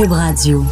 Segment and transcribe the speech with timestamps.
[0.00, 0.64] Cube Radio.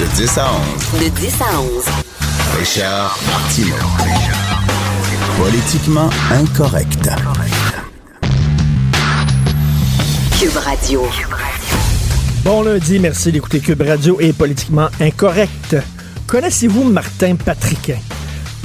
[0.00, 1.00] De 10 à 11.
[1.00, 1.84] De 10 à 11.
[2.58, 3.76] Richard Martineau.
[5.38, 7.08] Politiquement incorrect.
[10.40, 11.06] Cube Radio.
[12.42, 15.76] Bon lundi, merci d'écouter Cube Radio et Politiquement Incorrect.
[16.26, 17.98] Connaissez-vous Martin Patriquin?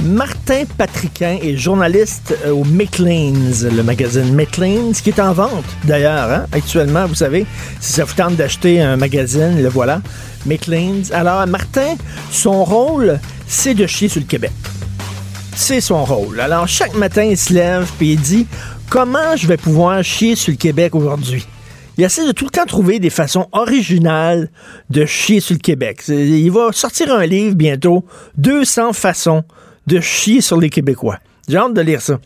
[0.02, 6.30] Martin Patriquin est journaliste euh, au Maclean's, le magazine Maclean's, qui est en vente d'ailleurs
[6.30, 7.44] hein, actuellement, vous savez.
[7.80, 10.00] Si ça vous tente d'acheter un magazine, le voilà,
[10.46, 11.12] Maclean's.
[11.12, 11.96] Alors, Martin,
[12.30, 14.52] son rôle, c'est de chier sur le Québec.
[15.54, 16.40] C'est son rôle.
[16.40, 18.46] Alors, chaque matin, il se lève et il dit
[18.88, 21.46] comment je vais pouvoir chier sur le Québec aujourd'hui?
[21.98, 24.48] Il essaie de tout le temps trouver des façons originales
[24.88, 26.04] de chier sur le Québec.
[26.08, 28.06] Il va sortir un livre bientôt,
[28.38, 29.44] 200 façons
[29.90, 31.18] de chier sur les Québécois.
[31.48, 32.20] J'ai hâte de lire ça.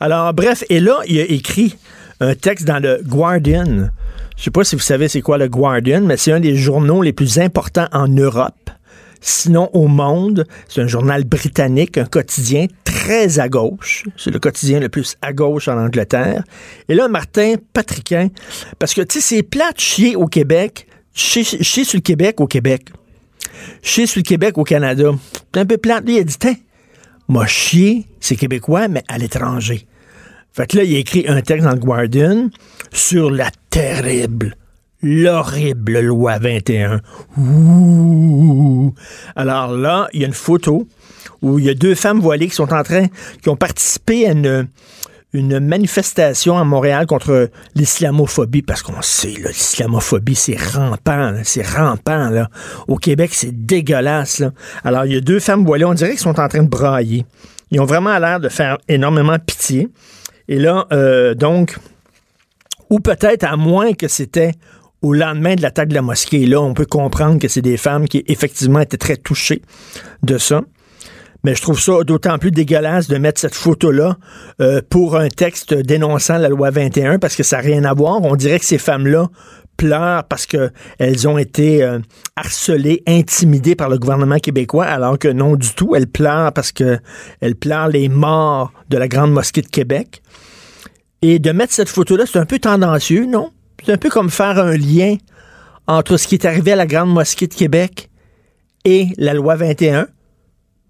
[0.00, 1.76] Alors, bref, et là, il a écrit
[2.20, 3.88] un texte dans le Guardian.
[4.36, 7.02] Je sais pas si vous savez c'est quoi le Guardian, mais c'est un des journaux
[7.02, 8.70] les plus importants en Europe.
[9.20, 14.02] Sinon, au monde, c'est un journal britannique, un quotidien très à gauche.
[14.16, 16.42] C'est le quotidien le plus à gauche en Angleterre.
[16.88, 18.28] Et là, Martin Patriquin,
[18.78, 22.40] parce que, tu sais, c'est plat de chier au Québec, chier, chier sur le Québec
[22.40, 22.88] au Québec,
[23.82, 25.12] chier sur le Québec au Canada.
[25.54, 26.00] C'est un peu plat.
[26.00, 26.36] Lui, il a dit,
[27.28, 29.86] m'a chier, c'est québécois, mais à l'étranger.
[30.52, 32.48] Fait que là, il a écrit un texte dans le Guardian
[32.92, 34.56] sur la terrible,
[35.02, 37.00] l'horrible loi 21.
[37.38, 38.94] Ouh.
[39.34, 40.86] Alors là, il y a une photo
[41.42, 43.06] où il y a deux femmes voilées qui sont en train,
[43.42, 44.68] qui ont participé à une,
[45.34, 52.30] une manifestation à Montréal contre l'islamophobie, parce qu'on sait, l'islamophobie, c'est rampant, c'est rampant.
[52.30, 52.48] Là.
[52.86, 54.42] Au Québec, c'est dégueulasse.
[54.84, 57.26] Alors, il y a deux femmes voilées, on dirait qu'elles sont en train de brailler.
[57.72, 59.88] Ils ont vraiment l'air de faire énormément pitié.
[60.46, 61.76] Et là, euh, donc,
[62.88, 64.52] ou peut-être à moins que c'était
[65.02, 66.46] au lendemain de l'attaque de la mosquée.
[66.46, 69.62] Là, on peut comprendre que c'est des femmes qui effectivement étaient très touchées
[70.22, 70.62] de ça.
[71.44, 74.16] Mais je trouve ça d'autant plus dégueulasse de mettre cette photo-là
[74.60, 78.22] euh, pour un texte dénonçant la loi 21 parce que ça n'a rien à voir.
[78.22, 79.28] On dirait que ces femmes-là
[79.76, 81.98] pleurent parce qu'elles ont été euh,
[82.36, 85.94] harcelées, intimidées par le gouvernement québécois, alors que non du tout.
[85.94, 86.98] Elles pleurent parce que
[87.40, 90.22] elles pleurent les morts de la Grande Mosquée de Québec.
[91.20, 93.50] Et de mettre cette photo-là, c'est un peu tendancieux, non?
[93.84, 95.16] C'est un peu comme faire un lien
[95.86, 98.08] entre ce qui est arrivé à la Grande Mosquée de Québec
[98.84, 100.06] et la loi 21.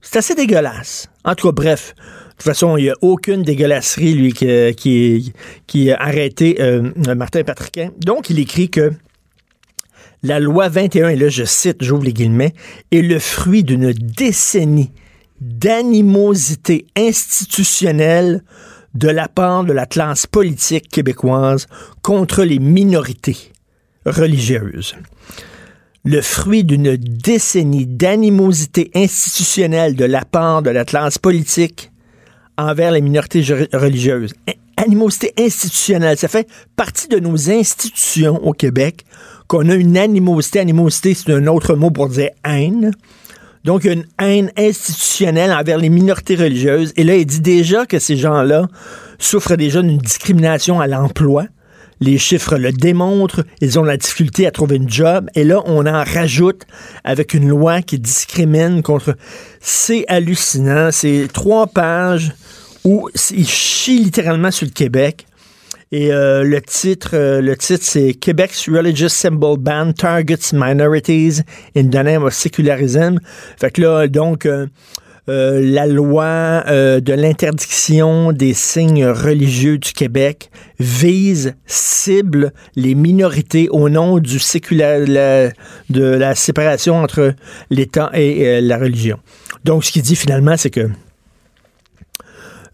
[0.05, 1.09] C'est assez dégueulasse.
[1.25, 1.95] En tout cas, bref.
[1.97, 7.91] De toute façon, il n'y a aucune dégueulasserie, lui, qui, a arrêté euh, Martin Patriquin.
[7.99, 8.93] Donc, il écrit que
[10.23, 12.53] la loi 21, et là, je cite, j'ouvre les guillemets,
[12.91, 14.91] est le fruit d'une décennie
[15.41, 18.43] d'animosité institutionnelle
[18.95, 21.67] de la part de la classe politique québécoise
[22.03, 23.53] contre les minorités
[24.07, 24.97] religieuses
[26.05, 31.91] le fruit d'une décennie d'animosité institutionnelle de la part de la classe politique
[32.59, 33.43] envers les minorités
[33.73, 34.35] religieuses.
[34.77, 39.05] Animosité institutionnelle, ça fait partie de nos institutions au Québec
[39.49, 40.61] qu'on a une animosité.
[40.61, 42.91] Animosité, c'est un autre mot pour dire haine.
[43.65, 46.93] Donc, une haine institutionnelle envers les minorités religieuses.
[46.97, 48.69] Et là, il dit déjà que ces gens-là
[49.19, 51.47] souffrent déjà d'une discrimination à l'emploi.
[52.01, 53.45] Les chiffres le démontrent.
[53.61, 55.29] Ils ont la difficulté à trouver une job.
[55.35, 56.63] Et là, on en rajoute
[57.05, 59.17] avec une loi qui discrimine contre.
[59.61, 60.91] C'est hallucinant.
[60.93, 62.33] C'est trois pages
[62.85, 65.27] où ils chient littéralement sur le Québec.
[65.93, 71.43] Et euh, le titre, euh, le titre, c'est Québec's Religious Symbol Ban Targets Minorities
[71.77, 73.21] in the Name of Secularism.
[73.61, 74.67] Fait que là, donc, euh,
[75.31, 83.71] euh, la loi euh, de l'interdiction des signes religieux du Québec vise, cible les minorités
[83.71, 87.35] au nom du sécular, de la séparation entre
[87.71, 89.19] l'État et euh, la religion.
[89.65, 90.91] Donc, ce qu'il dit finalement, c'est que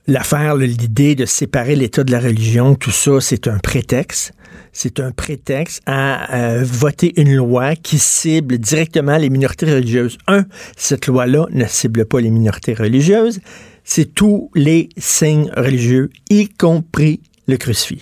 [0.08, 4.32] l'affaire, l'idée de séparer l'État de la religion, tout ça, c'est un prétexte
[4.72, 10.18] c'est un prétexte à euh, voter une loi qui cible directement les minorités religieuses.
[10.26, 10.44] Un,
[10.76, 13.40] cette loi-là ne cible pas les minorités religieuses,
[13.84, 18.00] c'est tous les signes religieux, y compris le crucifix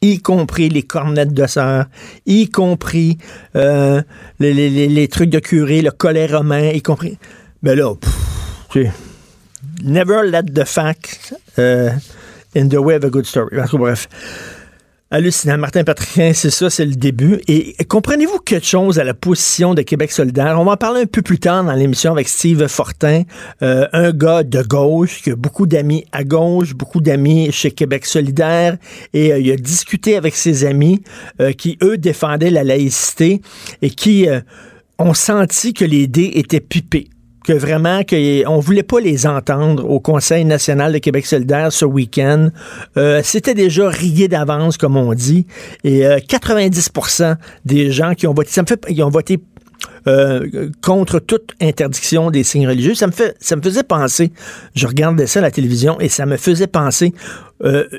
[0.00, 1.86] y compris les cornettes de sœur,
[2.26, 3.18] y compris
[3.56, 4.00] euh,
[4.38, 7.18] les, trucs de curé, le collet romain, y compris...
[7.62, 8.92] Mais là, pff,
[9.82, 11.90] never let the fact uh,
[12.54, 13.56] in the way of a good story.
[13.72, 14.08] Bref.
[15.10, 15.56] Hallucinant.
[15.56, 17.40] Martin Patricien, c'est ça, c'est le début.
[17.48, 20.60] Et comprenez-vous quelque chose à la position de Québec solidaire?
[20.60, 23.22] On va en parler un peu plus tard dans l'émission avec Steve Fortin,
[23.62, 28.04] euh, un gars de gauche qui a beaucoup d'amis à gauche, beaucoup d'amis chez Québec
[28.04, 28.76] solidaire.
[29.14, 31.02] Et euh, il a discuté avec ses amis
[31.40, 33.40] euh, qui, eux, défendaient la laïcité
[33.80, 34.26] et qui
[34.98, 37.08] ont senti que les dés étaient pipés
[37.48, 42.50] que vraiment qu'on voulait pas les entendre au Conseil national de Québec solidaire ce week-end.
[42.98, 45.46] Euh, c'était déjà rié d'avance, comme on dit.
[45.82, 47.34] Et 90% euh,
[47.64, 49.40] des gens qui ont voté, ça me fait, ils ont voté
[50.06, 52.94] euh, contre toute interdiction des signes religieux.
[52.94, 54.30] Ça me, fait, ça me faisait penser,
[54.74, 57.14] je regardais ça à la télévision et ça me faisait penser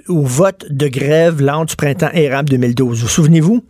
[0.08, 3.02] au vote de grève lors du printemps érable 2012.
[3.02, 3.64] Vous souvenez-vous?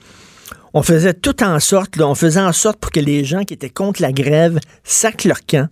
[0.73, 3.69] On faisait tout en sorte, on faisait en sorte pour que les gens qui étaient
[3.69, 5.69] contre la grève sacent leur camp.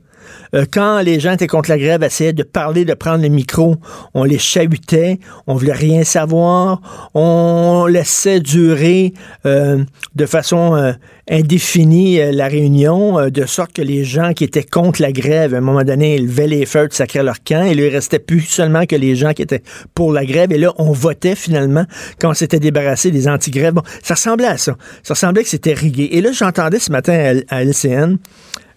[0.54, 3.76] Euh, quand les gens étaient contre la grève, essayaient de parler, de prendre le micro,
[4.14, 6.82] on les chahutait, on voulait rien savoir,
[7.14, 9.14] on laissait durer
[9.46, 9.84] euh,
[10.16, 10.94] de façon euh,
[11.30, 15.62] indéfinie la réunion, de sorte que les gens qui étaient contre la grève, à un
[15.62, 18.96] moment donné, ils levaient les feux, sacraient leur camp, il ne restait plus seulement que
[18.96, 19.64] les gens qui étaient
[19.94, 21.86] pour la grève, et là, on votait finalement
[22.20, 23.74] quand on s'était débarrassé des anti-grèves.
[23.74, 24.76] Bon, ça ressemblait à ça.
[25.04, 26.10] Ça ressemblait que c'était rigué.
[26.14, 28.18] Et là, j'entendais ce matin à LCN,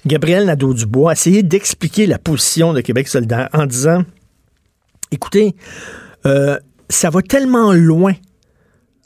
[0.07, 4.05] Gabriel Nadeau-Dubois a essayé d'expliquer la position de Québec solidaire en disant,
[5.11, 5.55] écoutez,
[6.27, 6.59] euh,
[6.89, 8.15] ça va tellement loin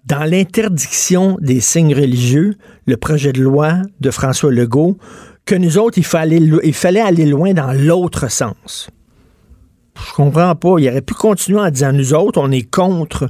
[0.06, 2.54] dans l'interdiction des signes religieux,
[2.86, 4.98] le projet de loi de François Legault,
[5.46, 8.88] que nous autres, il fallait, aller loin dans l'autre sens.
[9.96, 10.76] Je comprends pas.
[10.78, 13.28] Il aurait pu continuer en disant, nous autres, on est contre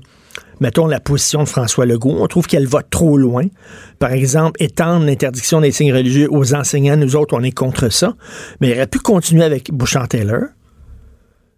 [0.60, 2.16] mettons, la position de François Legault.
[2.18, 3.44] On trouve qu'elle va trop loin.
[3.98, 8.14] Par exemple, étendre l'interdiction des signes religieux aux enseignants, nous autres, on est contre ça.
[8.60, 10.44] Mais il aurait pu continuer avec Bouchant-Taylor.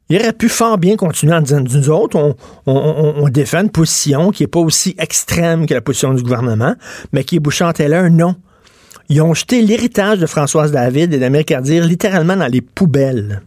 [0.09, 4.45] Il aurait pu fort bien continuer en disant, nous autres, on, défend une position qui
[4.45, 6.75] n'est pas aussi extrême que la position du gouvernement,
[7.13, 8.37] mais qui est Bouchant-Taylor, non.
[9.09, 13.43] Ils ont jeté l'héritage de Françoise David et d'Amérique Cardir littéralement dans les poubelles.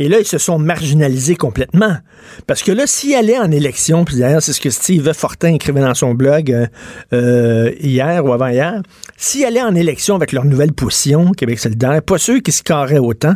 [0.00, 1.94] Et là, ils se sont marginalisés complètement.
[2.46, 5.82] Parce que là, s'ils allaient en élection, puis d'ailleurs, c'est ce que Steve Fortin écrivait
[5.82, 6.66] dans son blog euh,
[7.12, 8.80] euh, hier ou avant-hier,
[9.18, 12.98] s'ils allaient en élection avec leur nouvelle position, Québec solidaire, pas sûr qu'ils se carraient
[12.98, 13.34] autant.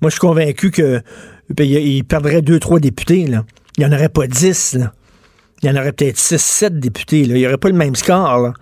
[0.00, 1.02] Moi, je suis convaincu que
[1.50, 3.26] ben, ils perdraient deux, trois députés.
[3.26, 3.44] Là.
[3.76, 4.72] Il n'y en aurait pas dix.
[4.72, 4.94] Là.
[5.62, 7.26] Il y en aurait peut-être six, sept députés.
[7.26, 7.34] Là.
[7.34, 8.38] Il n'y aurait pas le même score.
[8.38, 8.54] Là.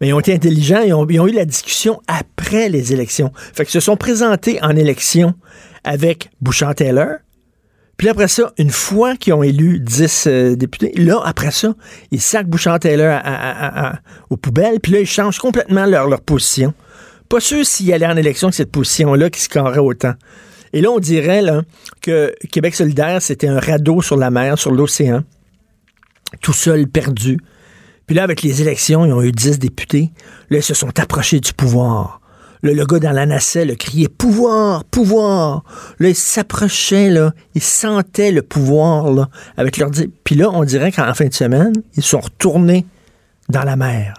[0.00, 3.30] Mais ils ont été intelligents, ils ont, ils ont, eu la discussion après les élections.
[3.54, 5.34] Fait qu'ils se sont présentés en élection
[5.84, 7.18] avec Bouchard-Taylor.
[7.96, 11.74] Puis après ça, une fois qu'ils ont élu 10 euh, députés, là, après ça,
[12.10, 13.20] ils sacent Bouchard-Taylor
[14.30, 16.72] aux poubelles, puis là, ils changent complètement leur, leur position.
[17.28, 20.14] Pas sûr s'il allait en élection avec cette position-là qui se carrait autant.
[20.72, 21.62] Et là, on dirait là,
[22.00, 25.22] que Québec solidaire, c'était un radeau sur la mer, sur l'océan,
[26.40, 27.38] tout seul, perdu.
[28.06, 30.10] Puis là, avec les élections, ils ont eu 10 députés.
[30.48, 32.19] Là, ils se sont approchés du pouvoir.
[32.62, 35.64] Le, gars dans la nacelle criait pouvoir, pouvoir.
[35.98, 39.90] Là, il s'approchait, là, il sentait le pouvoir, là, avec leur
[40.24, 42.86] Puis là, on dirait qu'en fin de semaine, ils sont retournés
[43.48, 44.14] dans la mer.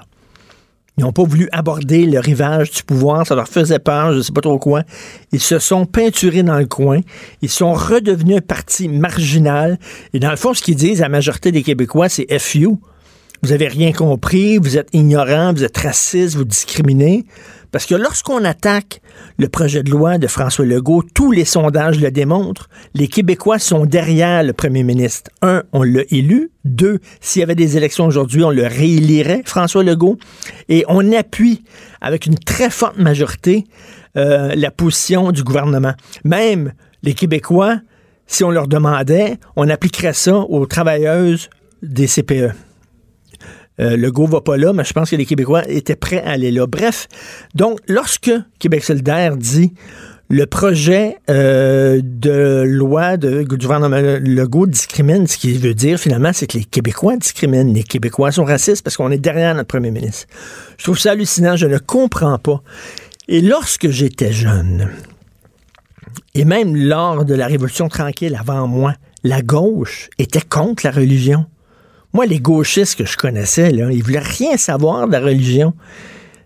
[0.97, 4.21] Ils n'ont pas voulu aborder le rivage du pouvoir, ça leur faisait peur, je ne
[4.21, 4.83] sais pas trop quoi.
[5.31, 6.99] Ils se sont peinturés dans le coin,
[7.41, 9.79] ils sont redevenus un parti marginal.
[10.13, 12.67] Et dans le fond, ce qu'ils disent, la majorité des Québécois, c'est FU.
[13.41, 17.25] Vous avez rien compris, vous êtes ignorant, vous êtes raciste, vous discriminez.
[17.71, 19.01] Parce que lorsqu'on attaque
[19.37, 23.85] le projet de loi de François Legault, tous les sondages le démontrent, les Québécois sont
[23.85, 25.31] derrière le premier ministre.
[25.41, 26.51] Un, on l'a élu.
[26.65, 30.17] Deux, s'il y avait des élections aujourd'hui, on le réélirait, François Legault.
[30.69, 31.63] Et on appuie
[32.01, 33.65] avec une très forte majorité
[34.17, 35.93] euh, la position du gouvernement.
[36.25, 36.73] Même
[37.03, 37.79] les Québécois,
[38.27, 41.49] si on leur demandait, on appliquerait ça aux travailleuses
[41.81, 42.51] des CPE.
[43.79, 46.31] Euh, le go va pas là, mais je pense que les Québécois étaient prêts à
[46.31, 46.67] aller là.
[46.67, 47.07] Bref,
[47.55, 49.73] donc, lorsque Québec solidaire dit
[50.29, 56.31] le projet euh, de loi de, du gouvernement Legault discrimine, ce qui veut dire finalement,
[56.33, 57.73] c'est que les Québécois discriminent.
[57.73, 60.27] Les Québécois sont racistes parce qu'on est derrière notre premier ministre.
[60.77, 62.63] Je trouve ça hallucinant, je ne comprends pas.
[63.27, 64.89] Et lorsque j'étais jeune,
[66.33, 71.45] et même lors de la Révolution tranquille avant moi, la gauche était contre la religion.
[72.13, 75.73] Moi, les gauchistes que je connaissais, là, ils voulaient rien savoir de la religion.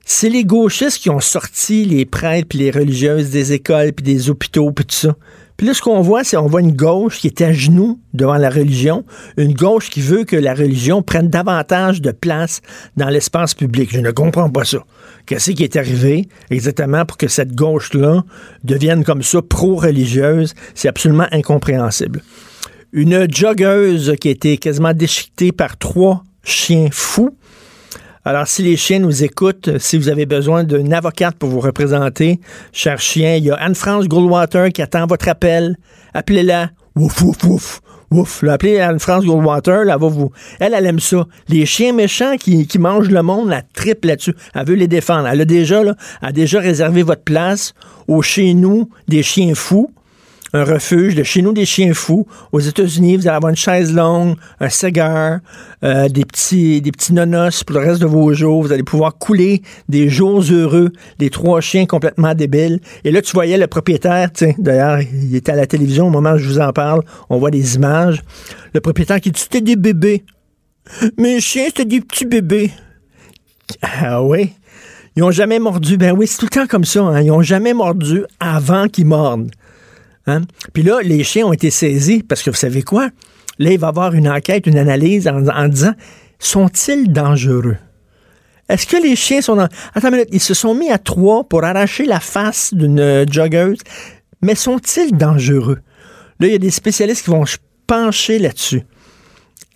[0.06, 4.30] C'est les gauchistes qui ont sorti les prêtres puis les religieuses des écoles puis des
[4.30, 5.16] hôpitaux puis tout ça.
[5.58, 8.36] Puis là, ce qu'on voit, c'est on voit une gauche qui est à genoux devant
[8.36, 9.06] la religion,
[9.38, 12.62] une gauche qui veut que la religion prenne davantage de place
[12.98, 13.90] dans l'espace public.
[13.92, 14.80] Je ne comprends pas ça.
[15.26, 18.24] Qu'est-ce qui est arrivé exactement pour que cette gauche-là
[18.64, 20.54] devienne comme ça pro-religieuse?
[20.76, 22.22] C'est absolument incompréhensible.
[22.98, 27.36] Une joggeuse qui a été quasiment déchiquetée par trois chien fou.
[28.24, 32.40] Alors, si les chiens nous écoutent, si vous avez besoin d'une avocate pour vous représenter,
[32.72, 35.76] cher chien, il y a Anne-France Goldwater qui attend votre appel.
[36.14, 36.70] Appelez-la.
[36.96, 37.82] Ouf, ouf, ouf.
[38.12, 40.32] Ouf, appelez Anne-France Goldwater, là, va vous.
[40.62, 41.28] Elle, elle aime ça.
[41.50, 44.36] Les chiens méchants qui, qui mangent le monde, la triple là-dessus.
[44.54, 45.28] Elle veut les défendre.
[45.28, 47.74] Elle a déjà, là, a déjà réservé votre place
[48.08, 49.92] au chez nous des chiens fous
[50.54, 52.28] un refuge de chez nous des chiens fous.
[52.52, 55.40] Aux États-Unis, vous allez avoir une chaise longue, un cigare,
[55.84, 58.62] euh, des petits des petits nonos pour le reste de vos jours.
[58.62, 62.80] Vous allez pouvoir couler des jours heureux, des trois chiens complètement débiles.
[63.04, 66.38] Et là, tu voyais le propriétaire, d'ailleurs, il était à la télévision au moment où
[66.38, 67.02] je vous en parle.
[67.30, 68.22] On voit des images.
[68.74, 70.24] Le propriétaire qui dit, c'était des bébés.
[71.18, 72.72] Mes chiens, c'était des petits bébés.
[73.82, 74.54] Ah oui?
[75.16, 75.98] Ils ont jamais mordu.
[75.98, 77.02] Ben oui, c'est tout le temps comme ça.
[77.02, 77.22] Hein.
[77.22, 79.50] Ils ont jamais mordu avant qu'ils mordent.
[80.28, 80.42] Hein?
[80.74, 83.10] Puis là, les chiens ont été saisis parce que vous savez quoi?
[83.60, 85.94] Là, il va y avoir une enquête, une analyse en, disant
[86.40, 87.78] sont-ils dangereux?
[88.68, 89.68] Est-ce que les chiens sont dans.
[89.94, 93.80] Attends une minute, ils se sont mis à trois pour arracher la face d'une joggeuse,
[94.42, 95.80] mais sont-ils dangereux?
[96.40, 97.46] Là, il y a des spécialistes qui vont
[97.88, 98.84] pencher là-dessus.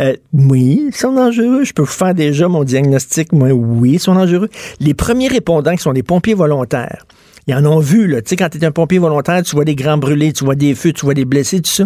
[0.02, 1.64] Euh, oui, ils sont dangereux.
[1.64, 3.34] Je peux vous faire déjà mon diagnostic.
[3.34, 4.50] Moi, oui, ils sont dangereux.
[4.80, 7.06] Les premiers répondants, qui sont des pompiers volontaires,
[7.50, 8.22] ils en ont vu, là.
[8.22, 10.54] Tu sais, quand tu es un pompier volontaire, tu vois des grands brûlés, tu vois
[10.54, 11.86] des feux, tu vois des blessés, tout ça.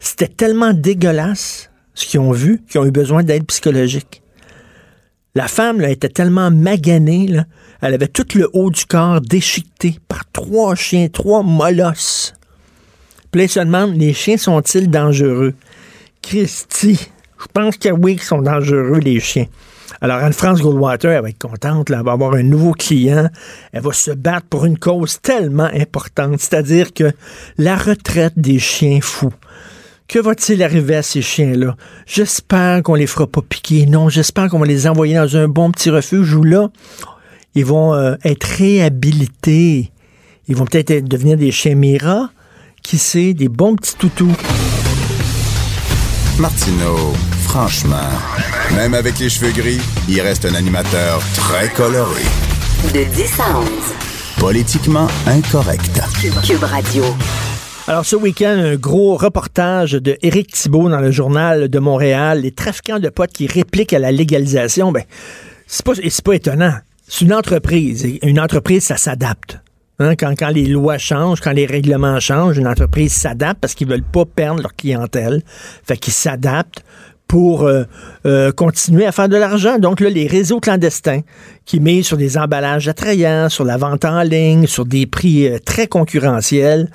[0.00, 4.22] C'était tellement dégueulasse, ce qu'ils ont vu, qu'ils ont eu besoin d'aide psychologique.
[5.34, 7.46] La femme, là, était tellement maganée, là.
[7.80, 12.34] Elle avait tout le haut du corps déchiqueté par trois chiens, trois molosses.
[13.30, 15.54] Puis là, se demandent, les chiens sont-ils dangereux?
[16.20, 16.98] Christy,
[17.40, 19.46] je pense que oui, qu'ils sont dangereux, les chiens.
[20.00, 23.28] Alors, Anne-France Goldwater, elle va être contente, elle va avoir un nouveau client,
[23.72, 27.12] elle va se battre pour une cause tellement importante, c'est-à-dire que
[27.56, 29.32] la retraite des chiens fous.
[30.06, 31.76] Que va-t-il arriver à ces chiens-là?
[32.06, 33.84] J'espère qu'on les fera pas piquer.
[33.84, 36.70] Non, j'espère qu'on va les envoyer dans un bon petit refuge où là,
[37.54, 39.90] ils vont euh, être réhabilités.
[40.48, 42.30] Ils vont peut-être devenir des chiens Mira,
[42.82, 44.34] qui sait, des bons petits toutous.
[46.38, 48.10] Martineau, franchement,
[48.76, 52.22] même avec les cheveux gris, il reste un animateur très coloré.
[52.94, 53.68] De 10 à 11.
[54.38, 56.00] Politiquement incorrect.
[56.46, 57.02] Cube Radio.
[57.88, 62.42] Alors, ce week-end, un gros reportage de Éric Thibault dans le journal de Montréal.
[62.42, 65.02] Les trafiquants de potes qui répliquent à la légalisation, ben,
[65.66, 66.74] c'est pas, c'est pas étonnant.
[67.08, 68.06] C'est une entreprise.
[68.22, 69.58] Une entreprise, ça s'adapte.
[70.00, 74.02] Hein, quand, les lois changent, quand les règlements changent, une entreprise s'adapte parce qu'ils veulent
[74.02, 75.42] pas perdre leur clientèle.
[75.84, 76.84] Fait qu'ils s'adaptent
[77.26, 77.82] pour euh,
[78.24, 79.78] euh, continuer à faire de l'argent.
[79.78, 81.20] Donc là, les réseaux clandestins
[81.66, 85.58] qui misent sur des emballages attrayants, sur la vente en ligne, sur des prix euh,
[85.58, 86.90] très concurrentiels,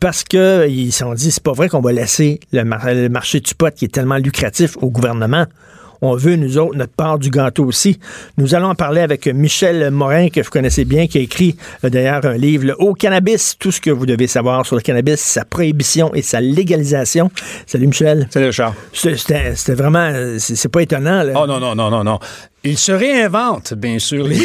[0.00, 3.40] parce que ils se sont dit c'est pas vrai qu'on va laisser le, le marché
[3.40, 5.46] du pot qui est tellement lucratif au gouvernement
[6.02, 7.98] on veut, nous autres, notre part du gâteau aussi.
[8.36, 11.90] Nous allons en parler avec Michel Morin, que vous connaissez bien, qui a écrit euh,
[11.90, 15.44] d'ailleurs un livre, Au cannabis, tout ce que vous devez savoir sur le cannabis, sa
[15.44, 17.30] prohibition et sa légalisation.
[17.66, 18.28] Salut Michel.
[18.30, 18.74] Salut Charles.
[18.92, 21.22] C'était vraiment, euh, c'est pas étonnant.
[21.22, 21.32] Là.
[21.36, 22.18] Oh non, non, non, non, non.
[22.66, 24.38] Ils se réinventent, bien sûr, les,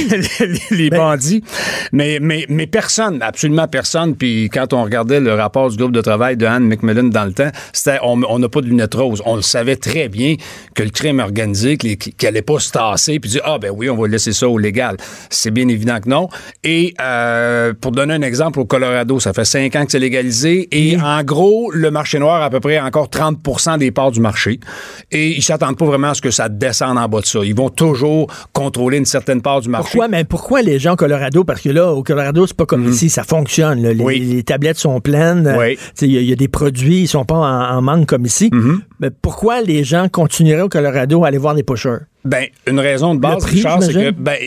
[0.70, 1.44] les, ben bandits,
[1.92, 4.16] mais, mais, mais personne, absolument personne.
[4.16, 7.34] Puis quand on regardait le rapport du groupe de travail de Anne McMillan dans le
[7.34, 9.24] temps, c'était on n'a pas de lunettes roses.
[9.26, 10.36] On le savait très bien
[10.76, 13.98] que le crime organisé, qu'elle n'allait pas se tasser puis dire ah ben oui, on
[13.98, 14.98] va laisser ça au légal.
[15.32, 16.30] C'est bien évident que non.
[16.64, 20.68] Et euh, pour donner un exemple, au Colorado, ça fait cinq ans que c'est légalisé
[20.72, 24.20] et en gros, le marché noir a à peu près encore 30 des parts du
[24.20, 24.60] marché.
[25.12, 27.40] Et ils s'attendent pas vraiment à ce que ça descende en bas de ça.
[27.44, 28.11] Ils vont toujours
[28.54, 29.92] contrôler une certaine part du marché.
[29.92, 31.44] Pourquoi, mais pourquoi les gens au Colorado?
[31.44, 32.92] Parce que là, au Colorado, c'est pas comme mhm.
[32.92, 33.82] ici, ça fonctionne.
[33.82, 35.56] Les, tablettes sont pleines.
[36.02, 38.50] Il y, a des produits, ils sont pas en, manque comme ici.
[38.52, 38.82] Mhm.
[39.00, 41.98] Mais pourquoi les gens continueraient au Colorado à aller voir des pushers?
[42.24, 44.38] Ben, une raison de base, Richard, c'est que, ben,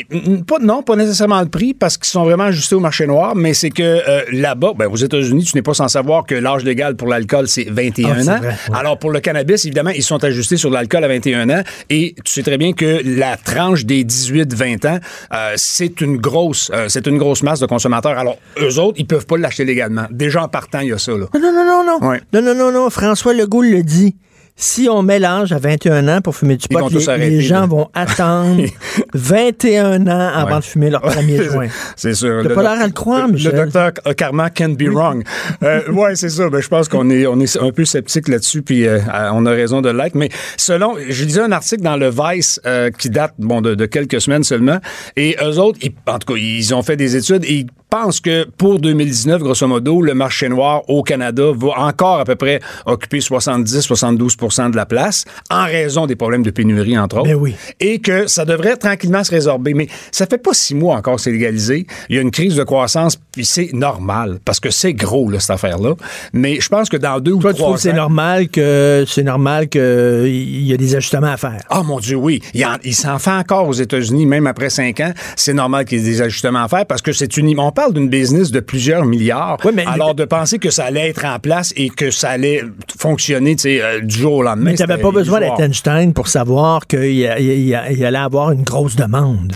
[0.46, 3.52] pas, non, pas nécessairement le prix, parce qu'ils sont vraiment ajustés au marché noir, mais
[3.52, 6.94] c'est que euh, là-bas, ben, aux États-Unis, tu n'es pas sans savoir que l'âge légal
[6.94, 8.40] pour l'alcool, c'est 21 ah, ans.
[8.72, 12.32] Alors, pour le cannabis, évidemment, ils sont ajustés sur l'alcool à 21 ans, et tu
[12.32, 14.98] sais très bien que la tranche des 18-20 ans,
[15.32, 18.16] euh, c'est une grosse, euh, c'est une grosse masse de consommateurs.
[18.16, 20.04] Alors, eux autres, ils peuvent pas l'acheter légalement.
[20.10, 21.26] Déjà, en partant, il y a ça, là.
[21.34, 22.18] Non, non, non, non, non.
[22.32, 22.90] Non, non, non, non.
[22.90, 24.14] François Legault le dit
[24.56, 28.64] si on l'âge à 21 ans pour fumer du pot, les, gens vont attendre
[29.12, 31.68] 21 ans avant de fumer leur premier joint.
[31.96, 32.42] C'est sûr.
[32.42, 33.52] T'as pas l'air à le croire, Michel.
[33.52, 35.24] Le docteur Karma can be wrong.
[35.62, 36.48] euh, oui, c'est ça.
[36.48, 39.00] Ben, je pense qu'on est, on est un peu sceptique là-dessus, puis euh,
[39.32, 40.14] on a raison de l'être.
[40.14, 44.20] Mais selon, je lisais un article dans le Vice euh, qui date bon, de, quelques
[44.20, 44.78] semaines seulement,
[45.16, 48.80] et eux autres, en tout cas, ils ont fait des études et pense que pour
[48.80, 54.70] 2019, grosso modo, le marché noir au Canada va encore à peu près occuper 70-72%
[54.70, 57.28] de la place en raison des problèmes de pénurie, entre autres.
[57.28, 57.54] Ben oui.
[57.80, 59.74] Et que ça devrait tranquillement se résorber.
[59.74, 61.86] Mais ça fait pas six mois encore que c'est légalisé.
[62.08, 65.40] Il y a une crise de croissance, puis c'est normal, parce que c'est gros, là,
[65.40, 65.94] cette affaire-là.
[66.32, 68.48] Mais je pense que dans deux ou Toi, tu trois trouves que c'est ans- normal
[68.48, 71.60] que c'est normal que il y a des ajustements à faire?
[71.70, 72.40] Ah mon Dieu, oui.
[72.54, 75.12] Il, en- il s'en fait encore aux États-Unis, même après cinq ans.
[75.36, 77.58] C'est normal qu'il y ait des ajustements à faire parce que c'est une.
[77.58, 79.58] On parle d'une business de plusieurs milliards.
[79.64, 82.62] Oui, mais- alors de penser que ça allait être en place et que ça allait
[82.98, 84.70] fonctionner, tu sais, euh, du jour au lendemain.
[84.70, 87.74] Mais tu c'était pas besoin d'être Einstein pour savoir qu'il y y
[88.04, 89.54] allait avoir une grosse demande.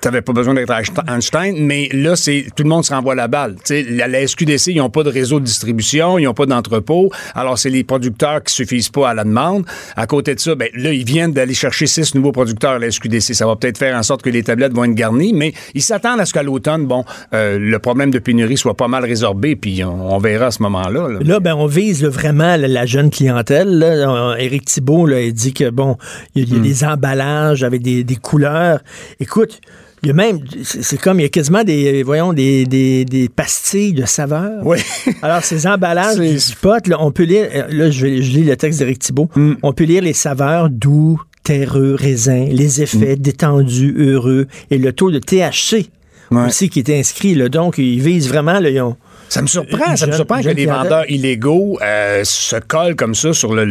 [0.00, 0.72] T'avais pas besoin d'être
[1.08, 3.54] Einstein, mais là, c'est tout le monde se renvoie la balle.
[3.56, 6.46] Tu sais, la, la SQDC, ils n'ont pas de réseau de distribution, ils n'ont pas
[6.46, 7.10] d'entrepôt.
[7.34, 9.64] Alors, c'est les producteurs qui suffisent pas à la demande.
[9.96, 12.90] À côté de ça, ben, là, ils viennent d'aller chercher six nouveaux producteurs à la
[12.90, 13.34] SQDC.
[13.34, 16.20] Ça va peut-être faire en sorte que les tablettes vont être garnies, mais ils s'attendent
[16.20, 17.04] à ce qu'à l'automne, bon,
[17.34, 20.62] euh, le problème de pénurie soit pas mal résorbé, puis on, on verra à ce
[20.62, 21.08] moment-là.
[21.08, 21.18] là.
[21.22, 23.68] Là, ben, on vise là, vraiment la, la jeune clientèle.
[23.78, 23.86] Là.
[24.32, 25.96] Euh, Éric Thibault, là, il dit que bon,
[26.34, 26.62] il y a, Hmm.
[26.62, 28.80] des emballages avec des, des couleurs.
[29.20, 29.60] Écoute,
[30.02, 33.28] il y a même, c'est comme, il y a quasiment des, voyons, des, des, des
[33.28, 34.64] pastilles de saveur.
[34.64, 34.78] Oui.
[35.22, 38.78] Alors, ces emballages du spot, là, on peut lire, euh, là, je, lis le texte
[38.78, 39.54] d'Éric Thibault, Hmm.
[39.62, 43.20] on peut lire les saveurs doux, terreux, raisin, les effets Hmm.
[43.22, 45.90] détendus, heureux, et le taux de THC
[46.30, 46.46] Ouais.
[46.46, 47.34] aussi qui est inscrit.
[47.34, 47.48] Là.
[47.48, 48.96] Donc, ils visent vraiment, là, ils ont-
[49.28, 53.14] Ça me surprend, Une ça me surprend que les vendeurs illégaux euh, se collent comme
[53.14, 53.66] ça sur le,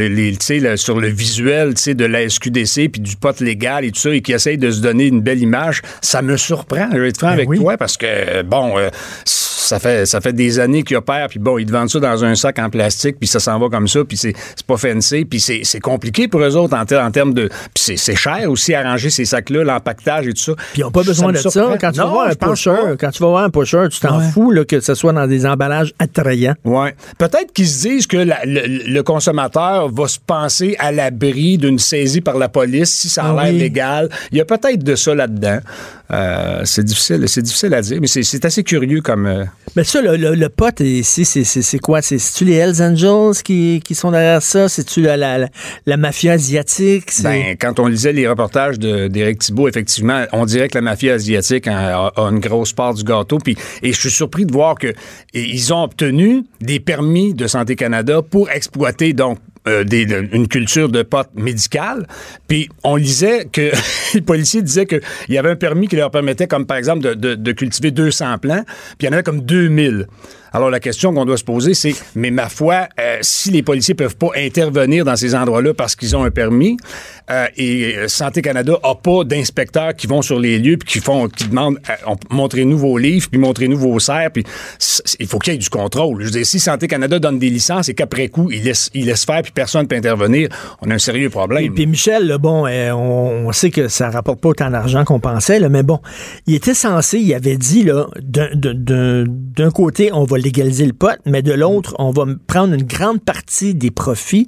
[0.78, 4.34] sur le visuel de la SQDC puis du pot légal et tout ça et qui
[4.34, 5.82] essayent de se donner une belle image.
[6.02, 7.58] Ça me surprend, je vais être franc Ben avec oui.
[7.60, 8.90] toi parce que bon, euh,
[9.26, 12.24] ça fait ça fait des années qu'ils opèrent puis bon, ils te vendent ça dans
[12.24, 14.34] un sac en plastique puis ça s'en va comme ça puis c'est
[14.66, 18.16] pas fancy puis c'est compliqué pour eux autres en, ter- en termes de puis c'est
[18.16, 20.54] cher aussi arranger ces sacs là, l'empaquetage et tout ça.
[20.74, 21.50] Puis ils n'ont pas besoin de ça.
[21.82, 24.30] Quand tu, vas voir un pusher, quand tu vas voir un pusher, tu t'en Ouais.
[24.34, 26.56] fous là, que ce soit dans des emballages attrayants.
[26.66, 26.96] Ouais.
[27.18, 31.80] Peut-être qu'ils se disent que la- le, le consommateur va se penser à l'abri d'une
[31.80, 33.60] saisie par la police si ça a Ah l'air oui.
[33.60, 34.10] légal.
[34.32, 35.60] Il y a peut-être de ça là-dedans.
[36.12, 39.26] Euh, c'est difficile, c'est difficile à dire, mais c'est, c'est assez curieux comme.
[39.26, 39.44] euh,
[39.76, 42.02] Mais ça, le, le, le pote ici, c'est, c'est, c'est quoi?
[42.02, 44.70] C'est, c'est-tu les Hells Angels qui, qui sont derrière ça?
[44.70, 45.50] C'est-tu la, la, la,
[45.86, 47.12] la mafia asiatique?
[47.12, 51.16] C'est- Ben, quand on lisait les reportages d'Éric Thibault, effectivement, on dirait que la mafia
[51.16, 53.38] asiatique a, a une grosse part du gâteau.
[53.40, 57.48] Puis, et je suis surpris de voir que et ils ont obtenu des permis de
[57.48, 59.84] Santé Canada pour exploiter donc euh,
[60.32, 62.08] une culture de potes médicale.
[62.48, 63.72] Puis on lisait que
[64.14, 67.14] les policiers disaient qu'il y avait un permis qui leur permettait, comme par exemple, de,
[67.14, 68.64] de- de cultiver 200 plants,
[68.98, 70.08] puis il y en avait comme 2000.
[70.54, 73.94] Alors la question qu'on doit se poser, c'est, mais ma foi, euh, si les policiers
[73.96, 76.78] peuvent pas intervenir dans ces endroits-là parce qu'ils ont un permis,
[77.30, 81.00] euh, et euh, Santé Canada a pas d'inspecteurs qui vont sur les lieux puis qui
[81.00, 84.44] font, qui demandent, on- montrez-nous vos livres puis montrez-nous vos serres, puis
[85.20, 86.24] il faut qu'il y ait du contrôle.
[86.24, 89.52] Je veux si Santé Canada donne des licences et qu'après coup ils laissent faire puis
[89.52, 90.50] personne peut intervenir,
[90.82, 91.64] on a un sérieux problème.
[91.64, 95.84] Et puis Michel, bon, on, sait que ça rapporte pas autant d'argent qu'on pensait, mais
[95.84, 96.00] bon,
[96.46, 101.42] il était censé, il avait dit, là, d'un côté, on va légaliser le pot, mais
[101.42, 104.48] de l'autre, on va prendre une grande partie des profits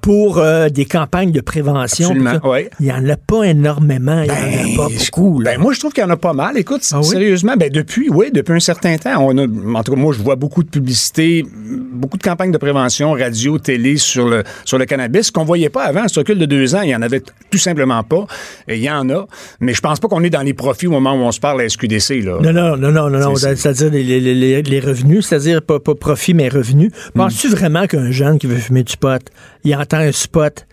[0.00, 2.14] pour euh, des campagnes de prévention.
[2.44, 2.70] Ouais.
[2.80, 5.40] Il n'y en a pas énormément, il n'y en a pas je- beaucoup.
[5.40, 5.52] Là.
[5.54, 6.56] Ben, moi, je trouve qu'il y en a pas mal.
[6.56, 7.04] Écoute, Ah oui?
[7.04, 9.42] sérieusement, ben, depuis, oui, depuis un certain temps, on a,
[9.78, 11.44] en tout cas, moi, je vois beaucoup de publicité,
[11.92, 15.84] beaucoup de campagnes de prévention, radio, télé sur le, sur le cannabis, qu'on voyait pas
[15.84, 16.06] avant.
[16.08, 18.26] Ce recul de deux ans, il y en avait tout simplement pas.
[18.68, 19.26] Et il y en a.
[19.60, 21.60] Mais je pense pas qu'on est dans les profits au moment où on se parle
[21.60, 22.38] à SQDC, là.
[22.40, 23.34] Non, non, non, non, non, non.
[23.36, 26.90] C'est- C'est-à-dire les- les- les revenus, c'est-à-dire pas, pas profit, mais revenus.
[27.14, 29.22] Penses-tu vraiment qu'un jeune qui veut fumer du pot,
[29.64, 30.66] il entend un spot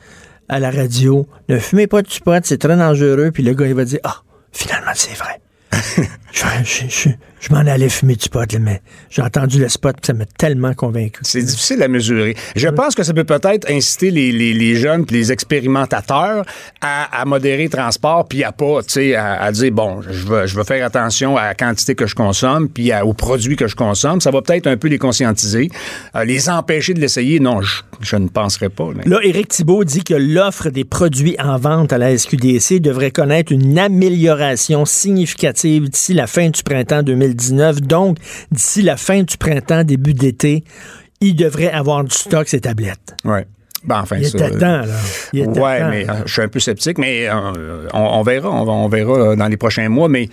[0.49, 3.73] à la radio, ne fumez pas du pot, c'est très dangereux, puis le gars, il
[3.73, 4.17] va dire, ah,
[4.51, 5.41] finalement, c'est vrai.
[6.31, 7.09] je je, je,
[7.45, 10.25] je m'en allais fumer du pot, là, mais j'ai entendu le spot, puis ça m'a
[10.25, 11.19] tellement convaincu.
[11.23, 12.35] C'est difficile à mesurer.
[12.55, 16.45] Je pense que ça peut peut-être inciter les, les, les jeunes les expérimentateurs
[16.81, 20.25] à, à modérer le transport puis à pas, tu sais, à, à dire bon, je
[20.25, 23.55] veux, je veux faire attention à la quantité que je consomme puis à- aux produits
[23.55, 24.21] que je consomme.
[24.21, 25.69] Ça va peut-être un peu les conscientiser,
[26.15, 27.39] Euh, les empêcher de l'essayer.
[27.39, 28.89] Non, je, je ne penserais pas.
[28.95, 33.11] mais- Là, Éric Thibault dit que l'offre des produits en vente à la SQDC devrait
[33.11, 37.32] connaître une amélioration significative d'ici la fin du printemps 2019.
[37.33, 38.17] Donc,
[38.51, 40.63] d'ici la fin du printemps, début d'été,
[41.21, 43.15] il devrait avoir du stock, ces tablettes.
[43.23, 43.45] Ouais.
[43.85, 44.85] Ben, enfin, Il ça, était temps, là.
[45.33, 45.89] Il était ouais, temps.
[45.89, 49.35] mais euh, je suis un peu sceptique, mais euh, on, on verra, on, verra euh,
[49.35, 50.07] dans les prochains mois.
[50.07, 50.29] Mais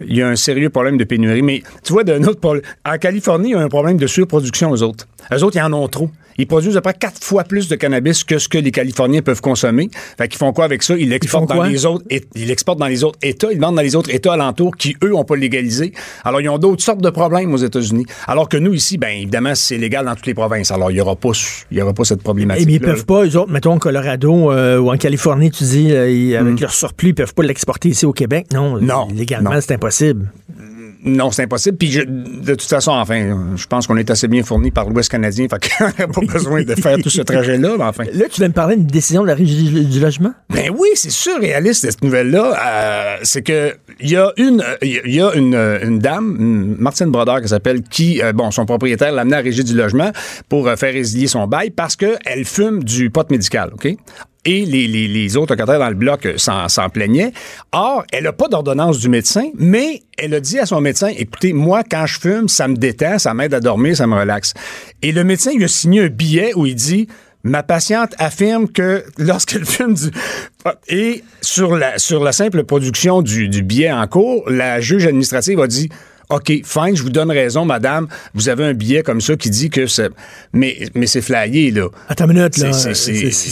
[0.00, 1.42] il y a un sérieux problème de pénurie.
[1.42, 4.70] Mais tu vois, d'un autre problème, en Californie, il y a un problème de surproduction
[4.70, 5.08] aux autres.
[5.32, 6.10] Eux autres, ils en ont trop.
[6.38, 9.20] Ils produisent à peu près quatre fois plus de cannabis que ce que les Californiens
[9.20, 9.90] peuvent consommer.
[10.16, 10.94] Fait qu'ils font quoi avec ça?
[10.96, 13.52] Ils l'exportent dans les autres, et- ils l'exportent dans les autres États.
[13.52, 15.92] Ils vendent dans les autres États alentours qui, eux, n'ont pas légalisé.
[16.24, 18.06] Alors, ils ont d'autres sortes de problèmes aux États-Unis.
[18.26, 20.70] Alors que nous, ici, ben, évidemment, c'est légal dans toutes les provinces.
[20.70, 21.32] Alors, il n'y aura pas,
[21.70, 22.62] il y aura pas cette problématique.
[22.62, 25.88] Eh bien, ils peuvent pas, eux autres, mettons, Colorado euh, ou en Californie, tu dis,
[25.92, 28.46] euh, avec leur surplus, ils peuvent pas l'exporter ici au Québec.
[28.54, 28.78] Non.
[28.80, 30.32] Non, légalement, c'est impossible.
[31.04, 31.76] Non, c'est impossible.
[31.76, 35.10] Puis, je- de toute façon, enfin, je pense qu'on est assez bien fourni par l'Ouest
[35.10, 35.46] canadien.
[35.48, 38.04] Fait qu'on n'a pas besoin de faire tout ce trajet-là, mais enfin.
[38.12, 40.32] Là, tu viens me parler d'une décision de la Régie du, du logement?
[40.50, 42.56] Ben oui, c'est surréaliste cette nouvelle-là.
[42.64, 47.06] Euh, c'est que il y a une, il y a une, une dame, une Martine
[47.10, 50.12] Brodeur, qui s'appelle, qui, euh, bon, son propriétaire l'a amené à la régie du logement
[50.48, 53.96] pour euh, faire résilier son bail parce qu'elle fume du pot médical, ok?
[54.44, 57.32] Et les, les, les autres locataires dans le bloc euh, s'en, s'en plaignaient.
[57.70, 61.52] Or, elle n'a pas d'ordonnance du médecin, mais elle a dit à son médecin, écoutez,
[61.52, 64.54] moi, quand je fume, ça me détend, ça m'aide à dormir, ça me relaxe.
[65.00, 67.06] Et le médecin lui a signé un billet où il dit,
[67.44, 70.10] Ma patiente affirme que lorsqu'elle fume du
[70.88, 75.60] et sur la sur la simple production du, du billet en cours, la juge administrative
[75.60, 75.88] a dit
[76.34, 78.08] OK, fine, je vous donne raison, madame.
[78.34, 80.10] Vous avez un billet comme ça qui dit que c'est.
[80.52, 81.88] Mais, mais c'est flayé, là.
[82.08, 82.72] Attends une minute, là.
[82.72, 82.94] C'est-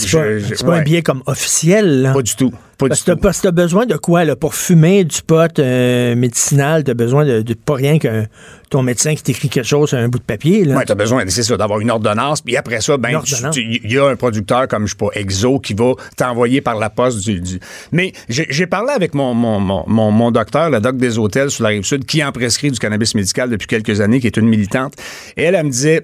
[0.06, 2.12] je- pas, un billet comme officiel, là.
[2.12, 2.52] Pas du tout.
[2.80, 6.82] Pas Parce que t'as t'as besoin de quoi, là, pour fumer du pot euh, médicinal,
[6.84, 8.24] t'as besoin de, de pas rien que
[8.70, 10.76] ton médecin qui t'écrit quelque chose sur un bout de papier, là.
[10.76, 12.40] Ouais, t'as besoin, c'est ça, d'avoir une ordonnance.
[12.40, 13.10] Puis après ça, ben,
[13.56, 16.88] il y a un producteur comme, je sais pas, Exo, qui va t'envoyer par la
[16.90, 17.40] poste du.
[17.40, 17.60] du-
[17.92, 21.50] Mais j'ai j'ai parlé avec mon, mon, mon, mon, mon docteur, le doc des hôtels
[21.50, 24.36] sur la rive sud, qui en prescrit du cannabis médical depuis quelques années, qui est
[24.36, 24.94] une militante.
[25.36, 26.02] Et elle, elle me disait.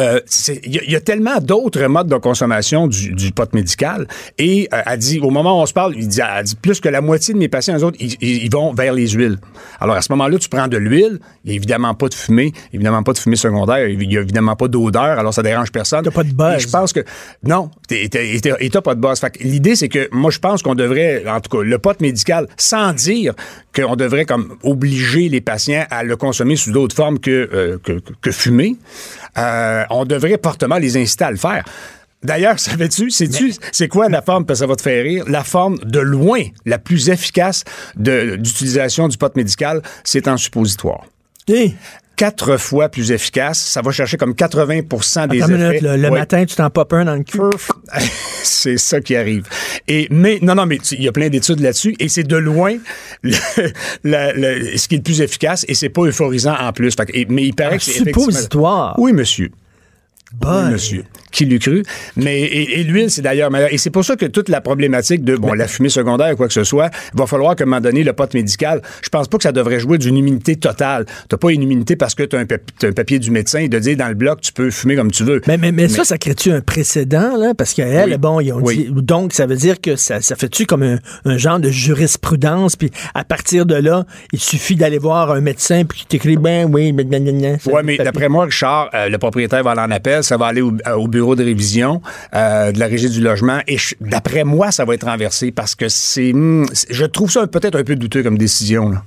[0.00, 0.20] Euh,
[0.64, 4.06] Il y, a- il y a tellement d'autres modes de consommation du, du pot médical.
[4.38, 6.80] Et euh, elle dit, au moment où on se parle, il dit, elle dit plus
[6.80, 9.38] que la moitié de mes patients, eux autres, ils, vont vers les huiles.
[9.80, 12.52] Alors à ce moment-là, tu prends de l'huile, il n'y a évidemment pas de fumée,
[12.72, 16.02] évidemment pas de fumée secondaire, il n'y a évidemment pas d'odeur, alors ça dérange personne.
[16.04, 16.56] T'as pas de buzz.
[16.56, 17.00] Et je pense que
[17.42, 19.20] non, et t'as pas de base.
[19.40, 22.92] L'idée, c'est que moi, je pense qu'on devrait, en tout cas, le pot médical, sans
[22.92, 23.34] dire
[23.74, 28.00] qu'on devrait comme obliger les patients à le consommer sous d'autres formes que, euh, que,
[28.20, 28.76] que fumer,
[29.38, 31.64] euh, on devrait fortement les inciter à le faire.
[32.22, 35.44] D'ailleurs, savais-tu, sais-tu, c'est quoi la forme, parce que ça va te faire rire, la
[35.44, 37.62] forme de loin la plus efficace
[37.96, 41.04] d'utilisation du pot médical, c'est en suppositoire.
[41.48, 41.74] Hey,
[42.16, 45.64] Quatre fois plus efficace, ça va chercher comme 80% des attends effets.
[45.66, 47.38] minute, le matin, tu t'en popes un dans le cul.
[48.42, 49.46] c'est ça qui arrive.
[49.86, 52.78] Et mais non non mais il y a plein d'études là-dessus et c'est de loin
[54.02, 56.94] le- ce qui est le plus efficace et c'est pas euphorisant en plus.
[56.94, 58.94] Fait que- et- mais il paraît Un que c'est suppositoire.
[58.98, 59.50] Oui monsieur.
[60.32, 60.50] Boy.
[60.64, 61.04] Oui, monsieur.
[61.36, 61.82] Qui l'eût cru?
[62.16, 63.70] Mais, et, et l'huile, c'est d'ailleurs meilleur.
[63.70, 66.46] Et c'est pour ça que toute la problématique de, bon, la fumée secondaire ou quoi
[66.46, 69.36] que ce soit, va falloir qu'à un moment donné, le pot médical, je pense pas
[69.36, 71.04] que ça devrait jouer d'une immunité totale.
[71.28, 73.78] T'as pas une immunité parce que t'as un, t'as un papier du médecin et de
[73.78, 75.42] dire dans le bloc, tu peux fumer comme tu veux.
[75.46, 77.52] Mais, mais, mais ça, ça crée-tu un précédent, là?
[77.54, 78.16] Parce qu'elle, Oui.
[78.16, 78.88] bon, ils ont Oui.
[78.90, 79.02] dit.
[79.02, 82.90] Donc, ça veut dire que ça, ça fait-tu comme un, un genre de jurisprudence, puis
[83.14, 86.92] à partir de là, il suffit d'aller voir un médecin, puis qui t'écrit, ben oui,
[86.92, 90.46] mais Oui, mais d'après moi, Richard, euh, le propriétaire va aller en appel, ça va
[90.46, 92.00] aller au, euh, au bureau de révision
[92.34, 93.58] euh, de la régie du logement.
[93.66, 96.32] Et d'après moi, ça va être renversé parce que c'est.
[96.32, 98.90] hmm, c'est- je trouve ça peut-être un peu douteux comme décision.
[98.90, 99.02] Là.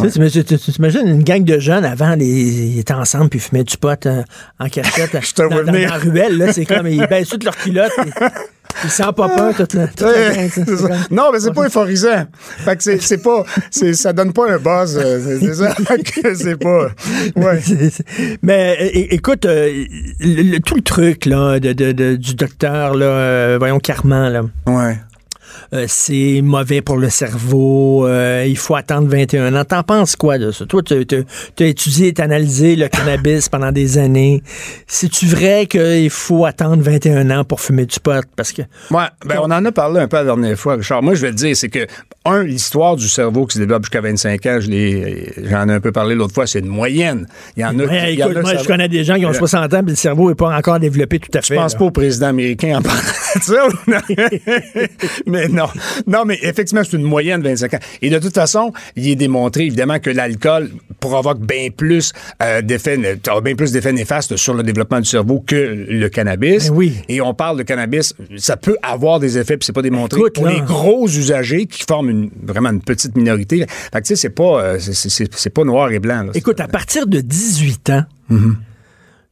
[0.00, 3.28] Tu sais, tu- tu- tu t'imagines une gang de jeunes avant, les, ils étaient ensemble
[3.28, 4.22] puis ils fumaient du pot euh,
[4.58, 6.36] en cachette dans, dans- dans la ruelle.
[6.38, 7.92] Là, c'est comme, ils baissent toutes leurs culottes.
[8.84, 12.26] ils sentent pas peur toute la, toute la Ouais, comme- Non, mais c'est pas euphorisant.
[12.38, 13.44] Fait que c'est, pas.
[13.70, 14.98] C'est, ça donne pas un buzz.
[15.02, 15.74] euh, C'est, c'est ça.
[15.86, 16.88] Fait que c'est pas.
[17.36, 17.60] Ouais.
[18.42, 18.76] Mais
[19.10, 19.84] écoute, euh,
[20.20, 24.32] le- le- tout le truc là, de, de- de- du docteur, là, euh, voyons, Carman,
[24.32, 24.98] là, Ouais.
[25.72, 29.64] Euh, c'est mauvais pour le cerveau, euh, il faut attendre 21 ans.
[29.64, 30.66] T'en penses quoi de ça?
[30.66, 34.42] Toi, tu as étudié et analysé le cannabis pendant des années.
[34.86, 38.24] C'est-tu vrai qu'il faut attendre 21 ans pour fumer du pot?
[38.36, 41.02] Parce que Ouais, ben, on en a parlé un peu la dernière fois, Richard.
[41.02, 41.86] Moi, je vais te dire, c'est que,
[42.24, 44.70] un, l'histoire du cerveau qui se développe jusqu'à 25 ans, je
[45.48, 47.26] j'en ai un peu parlé l'autre fois, c'est une moyenne.
[47.56, 48.88] Il y en a Ouais, qui- il y en écoute, a, moi, ça je connais
[48.88, 51.30] des gens qui ont Euh, 60 ans, mais le cerveau n'est pas encore développé tout
[51.38, 51.54] à Je fait.
[51.54, 51.78] pense là.
[51.78, 53.00] pas au président américain en parlant
[53.36, 53.68] de ça.
[55.26, 55.59] mais non.
[56.06, 57.78] Non, mais effectivement, c'est une moyenne de 25 ans.
[58.02, 60.70] Et de toute façon, il est démontré, évidemment, que l'alcool
[61.00, 62.96] provoque bien plus euh, d'effets,
[63.42, 65.54] bien plus d'effets néfastes sur le développement du cerveau que
[65.88, 66.68] le cannabis.
[66.70, 66.94] Ben oui.
[67.08, 70.18] Et on parle de cannabis, ça peut avoir des effets, puis c'est pas démontré.
[70.20, 70.52] Écoute, pour là.
[70.54, 73.64] les gros usagers qui forment une, vraiment une petite minorité.
[73.92, 76.22] Fait que, tu sais, c'est pas, euh, c'est- pas noir et blanc.
[76.24, 76.32] là.
[76.34, 78.54] Écoute, à partir de 18 ans, Mm-hmm.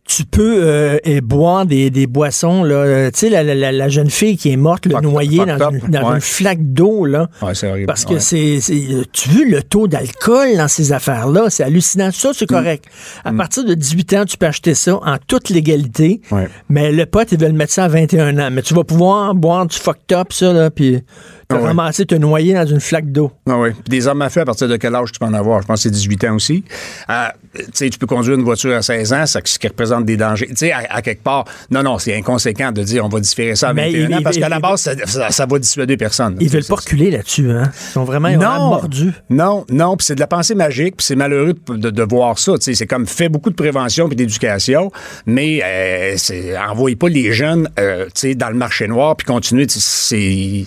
[0.09, 2.65] Tu peux euh, boire des, des boissons.
[2.65, 2.75] là.
[2.77, 5.81] Euh, Tu sais, la, la- la- jeune fille qui est morte, le noyée dans, une,
[5.91, 6.15] dans ouais.
[6.17, 7.05] une flaque d'eau.
[7.05, 7.29] là.
[7.43, 7.87] Ouais, c'est horrible.
[7.87, 8.21] Parce que Ouais.
[8.21, 11.51] c'est, c'est- Tu veux le taux d'alcool dans ces affaires-là?
[11.51, 12.11] C'est hallucinant.
[12.11, 12.33] Ça, Mm.
[12.37, 12.85] c'est correct.
[13.25, 16.21] À partir de 18 ans, tu peux acheter ça en toute légalité.
[16.31, 16.49] Ouais.
[16.71, 18.49] Mais le pote, ils veulent mettre ça à 21 ans.
[18.51, 21.01] Mais tu vas pouvoir boire du fucked up, ça, là, puis
[21.49, 21.67] te Ah ouais.
[21.69, 23.33] ramasser, te noyer dans une flaque d'eau.
[23.49, 23.71] Ah oui.
[23.89, 25.63] Des armes à feu, à partir de quel âge tu peux en avoir?
[25.63, 26.63] Je pense que c'est 18 ans aussi.
[27.09, 30.05] Ah, tu sais, tu peux conduire une voiture à 16 ans, ça, ce qui représente
[30.05, 30.47] des dangers.
[30.49, 33.57] Tu sais, à, à quelque part, non, non, c'est inconséquent de dire on va différer
[33.57, 35.97] ça à Mais 21 il- ans, parce qu'à la base, ça, ça- ça va dissuader
[35.97, 36.37] personne.
[36.39, 37.71] Ils veulent pas reculer là-dessus, hein?
[37.73, 39.13] Ils sont vraiment, ils mordus.
[39.31, 42.39] Non, non, puis c'est de la pensée magique, puis c'est malheureux de, de- de voir
[42.39, 42.53] ça.
[42.59, 44.93] tu sais, C'est comme fait beaucoup de prévention puis d'éducation,
[45.25, 49.27] mais euh, c'est envoyez pas les jeunes euh, tu sais, dans le marché noir puis
[49.27, 50.65] sais, C'est,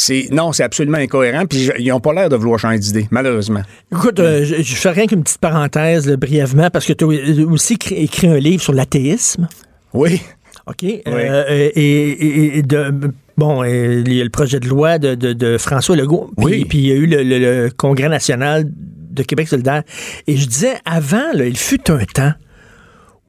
[0.00, 1.44] c'est non, c'est absolument incohérent.
[1.46, 3.62] Puis je- ils ont pas l'air de vouloir changer d'idée, malheureusement.
[3.92, 7.46] Écoute, euh, je, je fais rien qu'une petite parenthèse, là, brièvement, parce que tu as
[7.46, 9.48] aussi écrit un livre sur l'athéisme.
[9.92, 10.20] Oui.
[10.66, 10.84] OK?
[10.84, 12.92] Euh, euh, et, et- et de,
[13.36, 16.30] bon, euh, il y a le projet de loi de, de- de François Legault.
[16.36, 16.64] Puis, Oui.
[16.64, 19.82] puis il y a eu le, le- le Congrès national de Québec solidaire.
[20.26, 22.32] Et je disais, avant, là, il fut un temps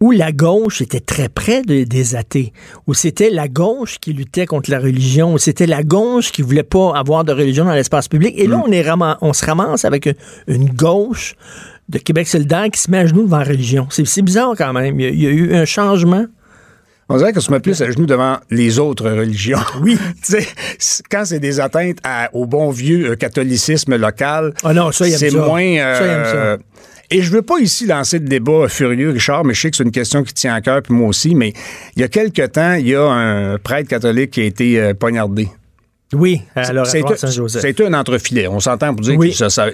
[0.01, 2.51] où la gauche était très près de- des athées,
[2.87, 6.63] où c'était la gauche qui luttait contre la religion, où c'était la gauche qui voulait
[6.63, 8.33] pas avoir de religion dans l'espace public.
[8.37, 8.63] Et là, Mm.
[8.65, 10.15] on, est rama- on se ramasse avec une,
[10.47, 11.35] une gauche
[11.87, 13.87] de Québec solidaire qui se met à genoux devant la religion.
[13.91, 14.99] C'est bizarre quand même.
[14.99, 16.25] Il y, a, il y a eu un changement.
[17.09, 19.59] On dirait qu'on se met plus à genoux devant les autres religions.
[19.81, 19.97] Oui.
[21.11, 25.61] quand c'est des atteintes à- au bon vieux euh, catholicisme local, Ah non, c'est moins.
[25.61, 26.63] euh, ça.
[27.11, 29.83] Et je veux pas ici lancer de débat furieux, Richard, mais je sais que c'est
[29.83, 31.35] une question qui tient à cœur, puis moi aussi.
[31.35, 31.53] Mais
[31.95, 34.93] il y a quelque temps, il y a un prêtre catholique qui a été euh,
[34.93, 35.49] poignardé.
[36.13, 37.61] Oui, à l'oratoire C'était Saint-Joseph.
[37.61, 38.47] c'était un entrefilet.
[38.47, 39.29] On s'entend pour dire Oui.
[39.31, 39.69] que ça, ça-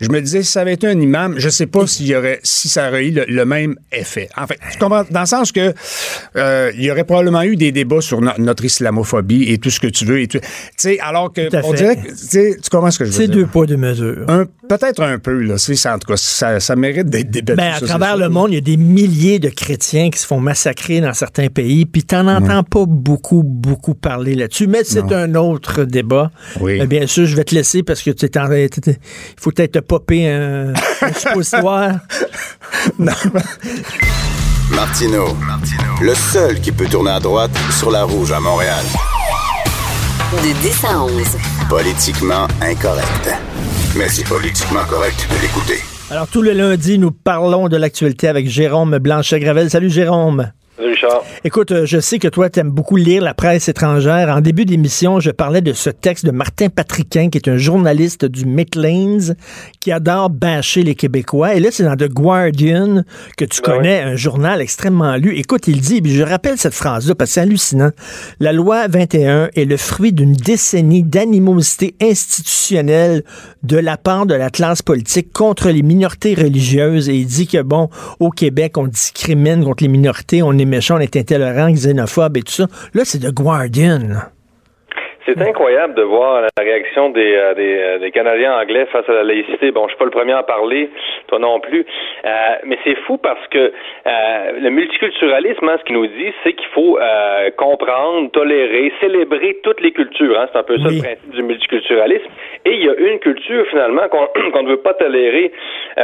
[0.00, 2.38] Je me disais, si ça avait été un imam, je sais pas s'il y aurait,
[2.44, 4.28] si ça aurait eu le, le même effet.
[4.36, 5.72] En fait, tu comprends, dans le sens que
[6.36, 9.80] euh, il y aurait probablement eu des débats sur no- notre islamophobie et tout ce
[9.80, 10.20] que tu veux.
[10.20, 13.16] Et tout, tu sais, alors que on dirait que, tu comprends ce que je veux
[13.16, 14.24] C'est deux poids, deux mesures.
[14.68, 15.56] Peut-être un peu, là.
[15.56, 17.56] C'est en tout cas, ça, ça mérite d'être débattu.
[17.56, 20.26] Ben, à ça, travers le monde, il y a des milliers de chrétiens qui se
[20.26, 24.66] font massacrer dans certains pays, puis t'en entends pas beaucoup, beaucoup parler là-dessus.
[24.66, 26.30] Mais c'est un autre débat.
[26.60, 26.80] Oui.
[26.80, 28.96] Euh, bien sûr, je vais te laisser parce que tu es en il
[29.40, 30.72] faut peut-être popper un,
[31.02, 31.94] un suppositoire.
[32.98, 33.12] Non.
[34.70, 35.36] Martino,
[36.00, 38.84] le seul qui peut tourner à droite sur la rouge à Montréal.
[40.32, 41.12] De 10 à 11.
[41.68, 43.30] Politiquement incorrect.
[43.96, 45.80] Mais c'est politiquement correct de l'écouter.
[46.10, 49.70] Alors, tout le lundi, nous parlons de l'actualité avec Jérôme Blanchet-Gravel.
[49.70, 50.52] Salut, Jérôme.
[50.98, 51.24] Richard.
[51.44, 54.28] Écoute, euh, je sais que toi, tu aimes beaucoup lire la presse étrangère.
[54.28, 58.24] En début d'émission, je parlais de ce texte de Martin Patriquin, qui est un journaliste
[58.24, 59.34] du Midlands,
[59.80, 61.54] qui adore bâcher les Québécois.
[61.54, 63.02] Et là, c'est dans The Guardian
[63.36, 65.36] que tu Ben connais, un journal extrêmement lu.
[65.36, 67.90] Écoute, il dit, je rappelle cette phrase-là parce que c'est hallucinant.
[68.40, 73.22] La loi 21 est le fruit d'une décennie d'animosité institutionnelle
[73.62, 77.08] de la part de la classe politique contre les minorités religieuses.
[77.08, 77.88] Et il dit que, bon,
[78.20, 82.42] au Québec, on discrimine contre les minorités, on est méchant, on est intolérant, xénophobe et
[82.42, 82.66] tout ça.
[82.94, 84.22] Là, c'est The Guardian.
[85.28, 89.12] C'est incroyable de voir la réaction des, euh, des, euh, des Canadiens anglais face à
[89.12, 89.70] la laïcité.
[89.72, 90.88] Bon, je suis pas le premier à en parler,
[91.26, 91.84] toi non plus.
[92.24, 92.30] Euh,
[92.64, 96.68] mais c'est fou parce que euh, le multiculturalisme, hein, ce qu'il nous dit, c'est qu'il
[96.68, 100.40] faut euh, comprendre, tolérer, célébrer toutes les cultures.
[100.40, 100.48] Hein.
[100.50, 100.96] C'est un peu ça Oui.
[100.96, 102.26] le principe du multiculturalisme.
[102.64, 105.52] Et il y a une culture finalement qu'on ne veut pas tolérer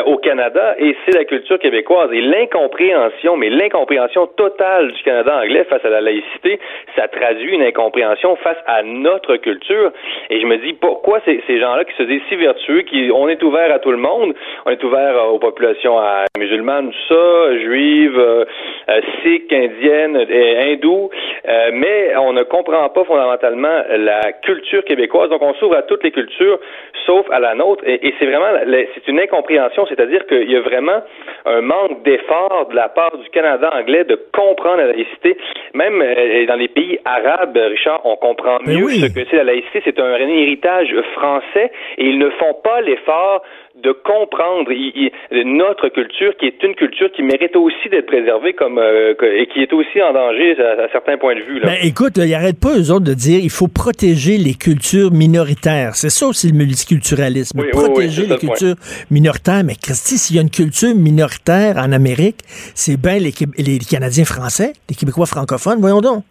[0.07, 2.11] au Canada, et c'est la culture québécoise.
[2.13, 6.59] Et l'incompréhension, mais l'incompréhension totale du Canada anglais face à la laïcité,
[6.97, 9.93] ça traduit une incompréhension face à notre culture.
[10.31, 13.29] Et je me dis, pourquoi ces, ces gens-là qui se disent si vertueux, qui on
[13.29, 14.35] est ouvert à tout le monde,
[14.67, 15.99] on est ouvert aux populations
[16.39, 18.45] musulmanes, tout ça, juives, euh,
[18.89, 21.11] euh, sikhs, indiennes, et hindous,
[21.49, 25.31] euh, mais on ne comprend pas fondamentalement la culture québécoise.
[25.31, 26.59] Donc on s'ouvre à toutes les cultures,
[27.07, 27.83] sauf à la nôtre.
[27.87, 28.59] Et, et c'est vraiment,
[28.95, 31.03] c'est une incompréhension, c'est-à-dire qu'il y a vraiment
[31.47, 35.37] un manque d'effort de la part du Canada anglais de comprendre la laïcité.
[35.75, 39.04] Même euh, dans les pays arabes, Richard, on comprend Ben mieux oui.
[39.09, 39.83] Ce que c'est la laïcité.
[39.85, 43.43] C'est un héritage français et ils ne font pas l'effort
[43.83, 44.71] de comprendre
[45.45, 49.61] notre culture, qui est une culture qui mérite aussi d'être préservée comme euh, et qui
[49.61, 51.59] est aussi en danger à, à certains points de vue.
[51.59, 51.67] Là.
[51.67, 55.97] Ben, écoute, ils n'arrêtent pas, eux autres, de dire il faut protéger les cultures minoritaires.
[55.97, 57.59] C'est ça aussi le multiculturalisme.
[57.59, 58.39] Oui, oui, oui, protéger les point.
[58.39, 58.77] cultures
[59.11, 59.63] minoritaires.
[59.65, 62.39] Mais Christy, s'il y a une culture minoritaire en Amérique,
[62.75, 63.33] c'est bien les
[63.91, 66.23] Canadiens français, les Québécois francophones, voyons donc.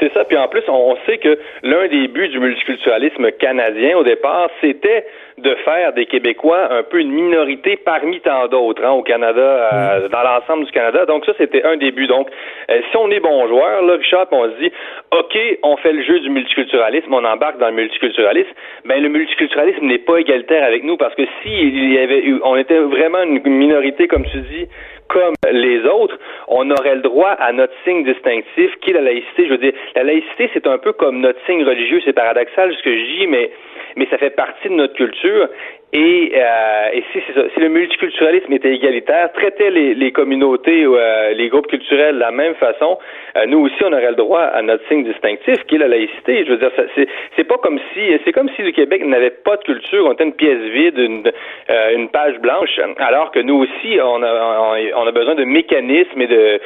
[0.00, 0.24] C'est ça.
[0.24, 5.04] Puis en plus, on sait que l'un des buts du multiculturalisme canadien au départ, c'était
[5.38, 10.08] de faire des Québécois un peu une minorité parmi tant d'autres hein, au Canada, euh,
[10.08, 11.06] dans l'ensemble du Canada.
[11.06, 12.06] Donc ça, c'était un des buts.
[12.06, 12.28] Donc,
[12.70, 14.72] euh, si on est bon joueur, là, Richard, on se dit,
[15.12, 18.50] OK, on fait le jeu du multiculturalisme, on embarque dans le multiculturalisme,
[18.84, 22.40] ben le multiculturalisme n'est pas égalitaire avec nous parce que si il y avait eu,
[22.42, 24.66] on était vraiment une minorité, comme tu dis,
[25.10, 29.46] comme les autres, on aurait le droit à notre signe distinctif qui est la laïcité.
[29.46, 32.00] Je veux dire, la laïcité, c'est un peu comme notre signe religieux.
[32.04, 33.50] C'est paradoxal ce que je dis, mais
[33.96, 35.48] mais ça fait partie de notre culture.
[35.92, 41.32] Et, euh, et si, si, le multiculturalisme était égalitaire, traitait les, les communautés ou euh,
[41.32, 42.96] les groupes culturels de la même façon,
[43.36, 46.44] euh, nous aussi on aurait le droit à notre signe distinctif qui est la laïcité.
[46.44, 46.70] Je veux dire,
[47.34, 50.22] c'est, pas comme si c'est comme si le Québec n'avait pas de culture, on était
[50.22, 51.24] une pièce vide, une,
[51.70, 56.22] euh, une page blanche, alors que nous aussi on a, on a besoin de mécanismes
[56.22, 56.60] et de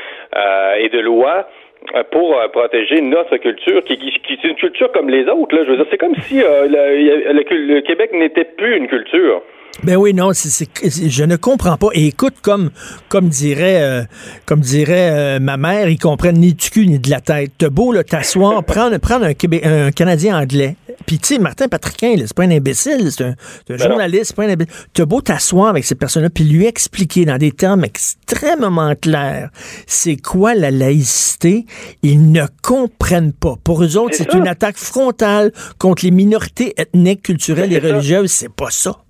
[0.78, 1.63] et de lois euh,
[2.10, 5.54] pour euh, protéger notre culture, qui, est une culture comme les autres.
[5.54, 5.64] Là.
[5.64, 9.42] Je veux dire, c'est comme si euh, le Québec n'était plus une culture.
[9.82, 11.88] Ben oui, non, c'est, je ne comprends pas.
[11.94, 12.70] Et écoute, comme,
[13.08, 14.04] comme dirait, euh,
[14.46, 17.52] comme dirait euh, ma mère, ils comprennent ni du cul ni de la tête.
[17.58, 20.76] T'as beau t'asseoir, prendre, prendre un, Québé un Canadien anglais.
[21.06, 23.34] Puis tu sais, Martin Patriquin, c'est pas un imbécile, c'est un,
[23.68, 24.72] ben journaliste, c'est pas un imbécile.
[24.92, 29.50] T'as beau t'asseoir avec ces personnes-là, puis lui expliquer dans des termes extrêmement clairs
[29.86, 31.66] c'est quoi la laïcité,
[32.02, 33.56] ils ne comprennent pas.
[33.62, 38.30] Pour eux autres, c'est une attaque frontale contre les minorités ethniques, culturelles et religieuses.
[38.30, 39.03] C'est pas ça.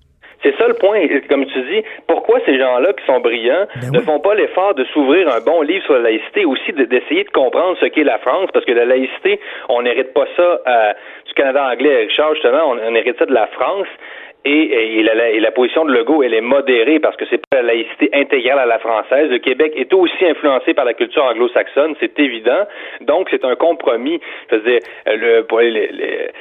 [0.45, 1.01] C'est ça le point.
[1.27, 4.83] Comme tu dis, pourquoi ces gens-là qui sont brillants ben ne font pas l'effort de
[4.93, 8.51] s'ouvrir un bon livre sur la laïcité, aussi d'essayer de, comprendre ce qu'est la France,
[8.53, 10.93] parce que la laïcité, on n'hérite pas ça euh,
[11.25, 12.05] du Canada anglais.
[12.05, 13.87] Richard, justement, on, on hérite ça de la France.
[14.47, 15.03] Et, et,
[15.39, 18.67] la, position de Legault, elle est modérée parce que c'est pas la laïcité intégrale à
[18.67, 19.31] la française.
[19.31, 22.67] Le Québec est aussi influencé par la culture anglo-saxonne, c'est évident.
[23.01, 24.19] Donc, c'est un compromis.
[24.47, 25.45] C'est-à-dire, le,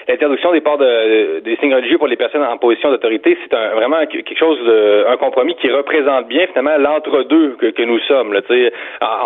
[0.06, 3.74] l'introduction des ports de, des signes religieux pour les personnes en position d'autorité, c'est un,
[3.74, 8.34] vraiment quelque chose de, un compromis qui représente bien finalement l'entre-deux que, que, nous sommes.
[8.34, 8.40] Là,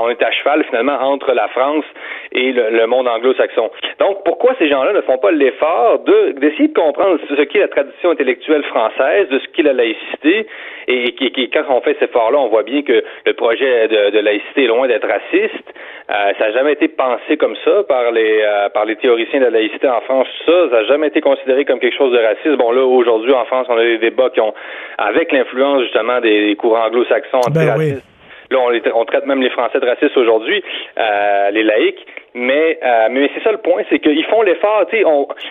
[0.01, 1.85] on est à cheval finalement entre la France
[2.31, 3.71] et le, monde anglo-saxon.
[3.99, 7.69] Donc, pourquoi ces gens-là ne font pas l'effort de d'essayer de comprendre ce qu'est la
[7.69, 10.47] tradition intellectuelle française, de ce qu'est la laïcité,
[10.87, 11.15] et,
[11.53, 14.89] quand on fait cet effort-là, on voit bien que le projet de, laïcité est loin
[14.89, 15.75] d'être raciste.
[16.11, 19.45] Euh, ça n'a jamais été pensé comme ça par les euh, par les théoriciens de
[19.45, 20.27] la laïcité en France.
[20.47, 22.57] ça, ça n'a jamais été considéré comme quelque chose de raciste.
[22.57, 24.55] Bon là, aujourd'hui en France, on a des débats qui ont,
[24.97, 28.01] avec l'influence justement des, courants anglo-saxons ben
[28.51, 28.59] Là,
[28.95, 30.63] on, traite même les Français de racistes aujourd'hui,
[30.99, 32.07] euh, les laïcs.
[32.35, 35.05] Mais, euh, mais c'est ça le point, c'est qu'ils font l'effort, tu sais,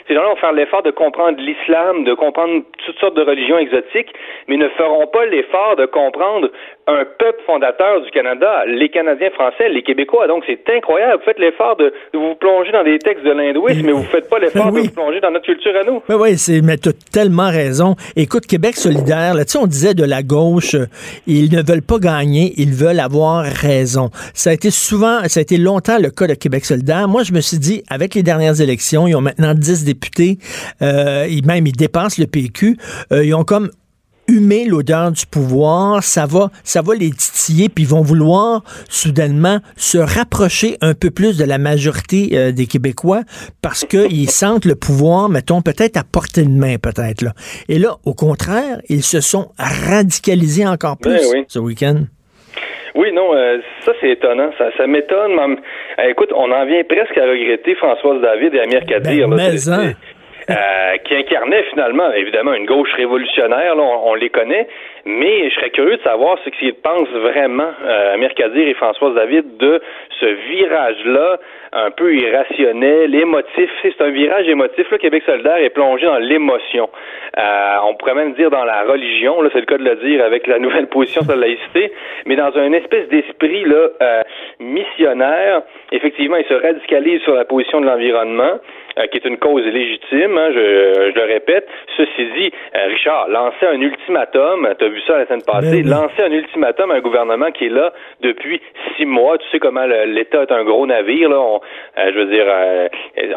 [0.07, 4.13] ces gens-là vont faire l'effort de comprendre l'islam, de comprendre toutes sortes de religions exotiques,
[4.47, 6.49] mais ne feront pas l'effort de comprendre
[6.87, 10.27] un peuple fondateur du Canada, les Canadiens français, les Québécois.
[10.27, 11.17] Donc c'est incroyable.
[11.17, 14.39] Vous faites l'effort de, vous plonger dans des textes de l'hindouisme, mais vous faites pas
[14.39, 16.01] l'effort de vous plonger dans notre culture à nous.
[16.07, 17.95] Mais oui, c'est, mais tu as tellement raison.
[18.15, 20.85] Écoute, Québec solidaire, là, tu sais, on disait de la gauche, euh,
[21.27, 24.09] ils ne veulent pas gagner, ils veulent avoir raison.
[24.33, 27.07] Ça a été souvent, ça a été longtemps le cas de Québec solidaire.
[27.09, 30.37] Moi, je me suis dit, avec les dernières élections, ils ont maintenant 10 députés,
[30.81, 32.77] euh, ils, même ils dépassent le PQ,
[33.11, 33.69] euh, ils ont comme
[34.27, 39.59] humer l'odeur du pouvoir, ça va, ça va les titiller, puis ils vont vouloir soudainement
[39.75, 43.21] se rapprocher un peu plus de la majorité euh, des Québécois
[43.61, 47.21] parce qu'ils sentent le pouvoir, mettons, peut-être à portée de main, peut-être.
[47.21, 47.31] Là.
[47.69, 52.03] Et là, au contraire, ils se sont radicalisés encore ben plus ce week-end.
[52.95, 54.49] Oui, non, euh, ça c'est étonnant.
[54.57, 55.39] Ça, ça m'étonne.
[55.39, 59.29] Euh, écoute, on en vient presque à regretter Françoise David et Amir Kadir.
[59.29, 59.93] Ben, mais hein.
[60.49, 64.67] Euh, qui incarnait finalement, évidemment, une gauche révolutionnaire, là, on, les connaît,
[65.07, 68.15] mais je serais curieux de savoir ce qu'ils pensent vraiment, euh,
[68.55, 69.81] et Françoise David, de
[70.19, 71.39] ce virage-là
[71.73, 73.69] un peu irrationnel, émotif.
[73.81, 74.89] C'est un virage émotif.
[74.91, 76.89] Le Québec solidaire est plongé dans l'émotion.
[77.37, 80.23] Euh, on pourrait même dire dans la religion, là, c'est le cas de le dire
[80.23, 81.91] avec la nouvelle position sur la laïcité,
[82.25, 84.21] mais dans un espèce d'esprit là euh,
[84.59, 85.61] missionnaire.
[85.91, 88.59] Effectivement, il se radicalise sur la position de l'environnement.
[88.97, 91.67] Euh, qui est une cause légitime, hein, je, je, le répète.
[91.97, 95.89] Ceci dit, euh, Richard, lancer un ultimatum, tu as vu ça la semaine passée, ben
[95.89, 98.61] lancer un ultimatum à un gouvernement qui est là depuis
[98.95, 99.37] six mois.
[99.37, 101.39] Tu sais comment l'État est un gros navire, là.
[101.39, 101.61] On,
[101.97, 102.45] euh, je veux dire,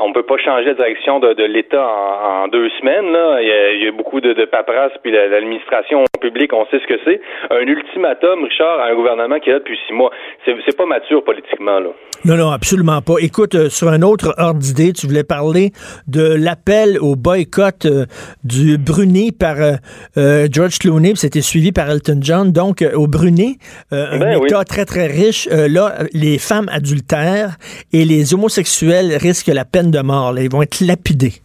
[0.00, 3.40] on peut pas changer la direction de, de l'État en, en, deux semaines, là.
[3.40, 7.20] Il y a, beaucoup de, de paperasse, puis l'administration publique, on sait ce que c'est.
[7.50, 10.10] Un ultimatum, Richard, à un gouvernement qui est là depuis six mois,
[10.44, 11.90] c'est pas mature politiquement, là.
[12.24, 13.14] Non, non, absolument pas.
[13.20, 15.72] Écoute, sur un autre ordre d'idée, tu voulais parler
[16.06, 18.04] de l'appel au boycott euh,
[18.44, 19.72] du Bruni par euh,
[20.18, 21.14] euh, George Clooney.
[21.14, 22.52] C'était suivi par Elton John.
[22.52, 23.56] Donc, au Brunet,
[23.90, 24.64] un Ben État oui.
[24.64, 27.56] très, très riche, là, les femmes adultères
[27.92, 30.32] et les homosexuels risquent la peine de mort.
[30.32, 30.42] là.
[30.42, 31.42] Ils vont être lapidés.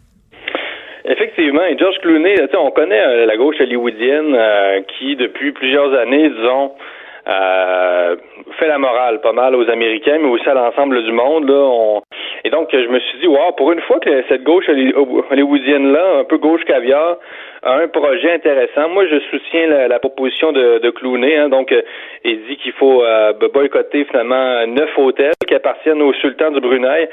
[1.08, 6.30] Effectivement, et George Clooney, on connaît euh, la gauche hollywoodienne euh, qui, depuis plusieurs années,
[6.30, 6.72] disons,
[7.28, 8.16] euh,
[8.60, 11.49] fait la morale pas mal aux Américains, mais aussi à l'ensemble du monde.
[11.49, 12.02] Là, on...
[12.43, 14.93] Et donc, je me suis dit, wow, pour une fois que cette gauche holly-
[15.32, 17.18] hollywoodienne-là, un peu gauche caviar,
[17.64, 18.89] a un projet intéressant.
[18.89, 21.36] Moi, je soutiens la, la proposition de, de Clooney.
[21.36, 21.82] Hein, donc, euh,
[22.24, 27.10] il dit qu'il faut euh, boycotter finalement neuf hôtels qui appartiennent au sultan du Brunei,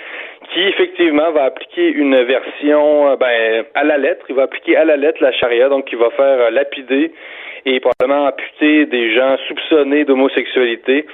[0.52, 4.26] qui effectivement va appliquer une version euh, ben, à la lettre.
[4.28, 7.12] Il va appliquer à la lettre la charia, donc il va faire lapider
[7.64, 11.06] et probablement amputer des gens soupçonnés d'homosexualité.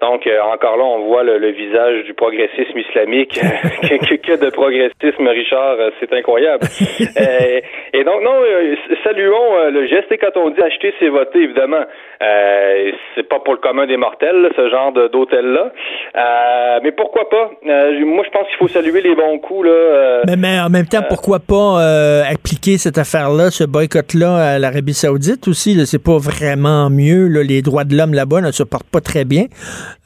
[0.00, 3.40] Donc, euh, encore là, on voit le, le visage du progressisme islamique.
[3.82, 6.64] que, que- que de progressisme, Richard, euh, c'est incroyable.
[7.16, 7.60] Euh,
[7.92, 8.74] et donc, non, euh,
[9.04, 10.10] saluons euh, le geste.
[10.10, 11.84] Et quand on dit acheter, c'est voter, évidemment,
[12.22, 15.70] euh, c'est pas pour le commun des mortels, là, ce genre d'hôtel-là.
[16.16, 17.50] Euh, mais pourquoi pas?
[17.66, 19.66] Euh, moi, je pense qu'il faut saluer les bons coups.
[19.66, 24.54] Là, euh, Mais, mais en même temps, pourquoi pas euh, appliquer cette affaire-là, ce boycott-là
[24.54, 25.74] à l'Arabie Saoudite aussi?
[25.86, 27.28] C'est pas vraiment mieux.
[27.28, 27.42] là.
[27.42, 29.44] Les droits de l'homme là-bas ne se portent pas très bien.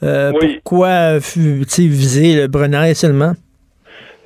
[0.03, 0.59] Euh, Oui.
[0.63, 3.33] Pourquoi sais, viser le Brunei seulement?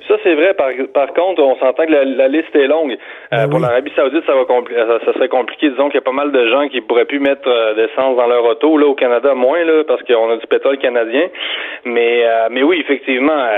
[0.06, 0.52] Ça, c'est vrai.
[0.52, 2.92] Par, par contre, on s'entend que la, la liste est longue.
[2.92, 2.96] Euh,
[3.30, 5.70] Ben Pour l'Arabie Saoudite, ça va compli- ça, ça serait compliqué.
[5.70, 8.26] Disons qu'il y a pas mal de gens qui pourraient plus mettre euh, d'essence dans
[8.26, 8.76] leur auto.
[8.76, 11.28] Là, au Canada, moins, là, parce qu'on a du pétrole canadien.
[11.86, 13.48] Mais, euh, mais oui, effectivement,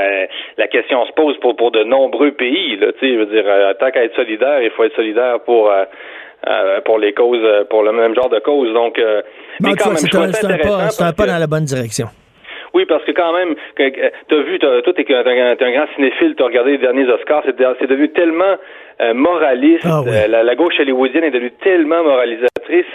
[0.56, 2.76] la question se pose pour, pour de nombreux pays.
[2.76, 3.44] Là, je veux dire,
[3.80, 5.68] tant qu'à être solidaire, il faut être solidaire pour.
[6.48, 8.72] Euh, pour les causes, euh, pour le même genre de cause.
[8.72, 9.22] Donc, euh,
[9.60, 12.06] Mais quand même, c'est un, un pas, un pas que- dans la bonne direction.
[12.74, 16.44] oui, parce que quand même, t'as vu, t'as- toi, t'es un, un grand cinéphile, t'as
[16.44, 17.56] regardé les derniers Oscars, c'est
[17.88, 18.56] devenu tellement
[19.00, 20.10] euh, moraliste, Ah oui.
[20.28, 22.86] la, la gauche hollywoodienne est devenue tellement moralisatrice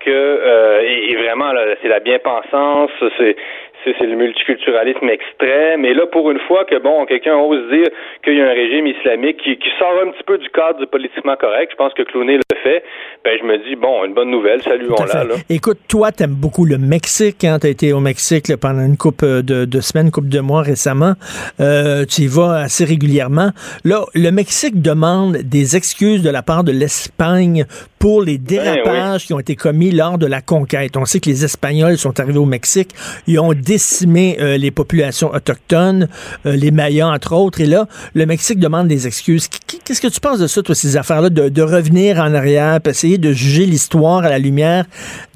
[0.00, 3.36] que, euh, et, et vraiment, c'est la bien-pensance, c'est
[3.84, 5.84] c'est le multiculturalisme extrême.
[5.84, 7.88] Et là, pour une fois que, bon, quelqu'un ose dire
[8.24, 10.86] qu'il y a un régime islamique qui, qui sort un petit peu du cadre du
[10.86, 12.84] politiquement correct, je pense que Clooney le fait,
[13.24, 15.24] ben je me dis, bon, une bonne nouvelle, saluons-la.
[15.48, 17.44] Écoute, toi, t'aimes beaucoup le Mexique.
[17.44, 17.58] Hein?
[17.60, 20.62] Tu as été au Mexique là, pendant une couple de, de semaines, couple de mois
[20.62, 21.14] récemment.
[21.60, 23.50] Euh, tu y vas assez régulièrement.
[23.84, 27.64] Là, le Mexique demande des excuses de la part de l'Espagne
[27.98, 30.96] pour les dérapages qui ont été commis lors de la conquête.
[30.96, 32.90] On sait que les Espagnols sont arrivés au Mexique.
[33.28, 36.04] Ils ont décimé euh, les populations autochtones,
[36.46, 37.60] euh, les Mayas, entre autres.
[37.60, 39.48] Et là, le Mexique demande des excuses.
[39.48, 42.78] Qu- Qu'est-ce que tu penses de ça, toi, ces affaires-là, de, de revenir en arrière,
[42.82, 44.84] puis essayer de juger l'histoire à la lumière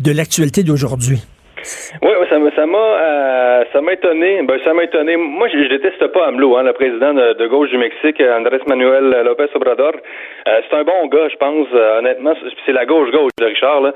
[0.07, 1.20] de l'actualité d'aujourd'hui?
[2.03, 4.30] Oui, ouais, ça m'a ça m'a euh, ça m'a étonné.
[4.47, 5.16] Ben ça m'a étonné.
[5.16, 8.61] Moi, je, je déteste pas AMLO, hein, le président de, de gauche du Mexique, Andrés
[8.68, 9.93] Manuel López Obrador.
[10.47, 11.66] Euh, c'est un bon gars, je pense.
[11.74, 12.34] Euh, honnêtement,
[12.66, 13.93] c'est- la gauche gauche de Richard là.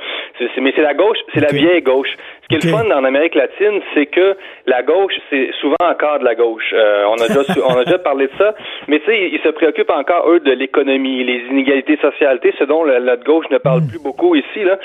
[0.64, 2.10] Mais c'est la gauche, c'est la vieille gauche.
[2.50, 4.36] Ce qui est le fun en Amérique latine, c'est que
[4.66, 6.72] la gauche, c'est souvent encore de la gauche.
[6.72, 8.54] Euh, on a déjà on a déjà parlé de ça.
[8.88, 12.84] Mais tu sais, ils se préoccupent encore eux de l'économie, les inégalités sociales, ce dont
[12.84, 14.78] la, la gauche ne parle plus beaucoup ici là.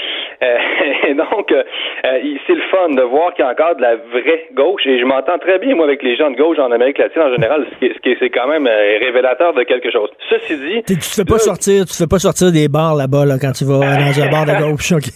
[0.43, 0.57] Euh,
[1.07, 1.63] et donc, euh,
[2.05, 4.85] euh, c'est le fun de voir qu'il y a encore de la vraie gauche.
[4.85, 7.31] Et je m'entends très bien moi avec les gens de gauche en Amérique latine en
[7.31, 10.09] général, ce qui, est- ce qui est- c'est quand même euh, révélateur de quelque chose.
[10.29, 12.95] Ceci dit, Tu te fais pas là, sortir, tu te fais pas sortir des bars
[12.95, 14.91] là-bas là, quand tu vas dans un bar de gauche.
[14.97, 15.07] ok?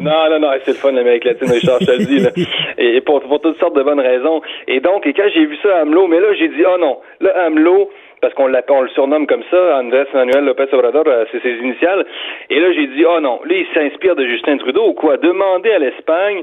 [0.00, 2.30] Non, non, non, c'est le fun l'Amérique latine, Richard, te le dis, là.
[2.78, 4.40] Et pour, pour toutes sortes de bonnes raisons.
[4.66, 6.98] Et donc, et quand j'ai vu ça à AMLO, mais là, j'ai dit, oh non,
[7.20, 11.24] là, AMLO, parce qu'on l'appelle, on le surnomme comme ça, Andrés Manuel López Obrador, euh,
[11.30, 12.04] c'est ses initiales.
[12.50, 15.16] Et là, j'ai dit, oh non, là, il s'inspire de Justin Trudeau ou quoi?
[15.16, 16.42] Demander à l'Espagne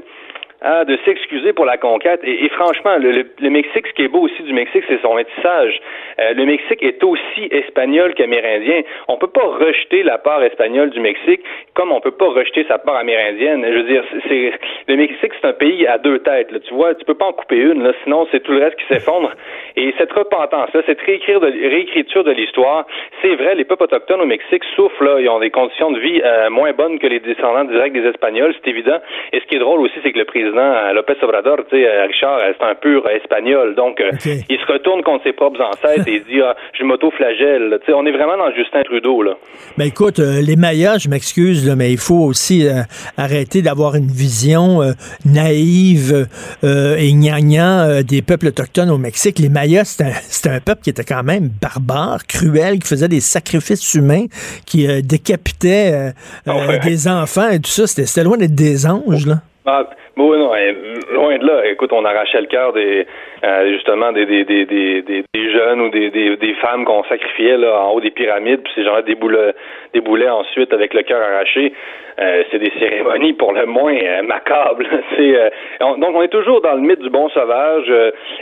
[0.66, 2.20] hein, de s'excuser pour la conquête.
[2.24, 5.00] Et, et franchement, le, le- le Mexique, ce qui est beau aussi du Mexique, c'est
[5.00, 5.80] son métissage.
[6.18, 8.82] Euh, le Mexique est aussi espagnol qu'amérindien.
[9.08, 11.40] On peut pas rejeter la part espagnole du Mexique
[11.74, 13.64] comme on peut pas rejeter sa part amérindienne.
[13.66, 14.52] Je veux dire, c'est
[14.88, 16.50] le Mexique, c'est un pays à deux têtes.
[16.50, 16.58] Là.
[16.60, 18.86] Tu vois, tu peux pas en couper une, là, sinon c'est tout le reste qui
[18.92, 19.30] s'effondre.
[19.76, 22.86] Et cette repentance-là, cette de- réécriture de l'histoire,
[23.22, 26.20] c'est vrai, les peuples autochtones au Mexique souffrent, là, ils ont des conditions de vie
[26.24, 28.98] euh, moins bonnes que les descendants directs des Espagnols, c'est évident.
[29.32, 32.02] Et ce qui est drôle aussi, c'est que le président euh, López Obrador, tu sais,
[32.02, 33.74] Richard, c'est un pur espagnol.
[33.74, 34.10] Donc, euh,
[34.48, 37.78] il se retourne contre ses propres ancêtres et il dit, ah, je m'auto-flagelle.
[37.80, 39.34] Tu sais, on est vraiment dans Justin Trudeau, là.
[39.78, 42.82] Ben écoute, euh, les Mayas, je m'excuse, mais il faut aussi euh,
[43.16, 44.92] arrêter d'avoir une vision euh,
[45.24, 46.26] naïve
[46.62, 49.38] et gnangnan euh, des peuples autochtones au Mexique.
[49.38, 49.98] Les Mayas,
[50.28, 54.26] c'était un, peuple qui était quand même barbare, cruel, qui faisait des sacrifices humains,
[54.66, 56.12] qui décapitait
[56.46, 56.78] Ah ouais.
[56.80, 57.86] des enfants et tout ça.
[57.86, 59.36] C'était c'était loin d'être des anges, là.
[59.66, 59.84] Ah,
[60.16, 60.74] bon, non, eh,
[61.12, 61.66] loin de là.
[61.66, 63.06] Écoute, on arrachait le cœur des,
[63.44, 67.56] euh, justement des, des, des, des, des jeunes ou des, des, des femmes qu'on sacrifiait
[67.56, 69.54] là, en haut des pyramides, puis ces gens-là déboulaient,
[69.94, 71.72] déboulaient ensuite avec le cœur arraché.
[72.18, 74.86] Euh, c'est des cérémonies pour le moins euh, macables.
[75.16, 75.34] C'est
[75.80, 77.90] donc on est toujours dans le mythe du bon sauvage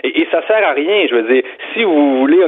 [0.05, 1.07] et, et, ça sert à rien.
[1.09, 2.43] Je veux dire, si vous voulez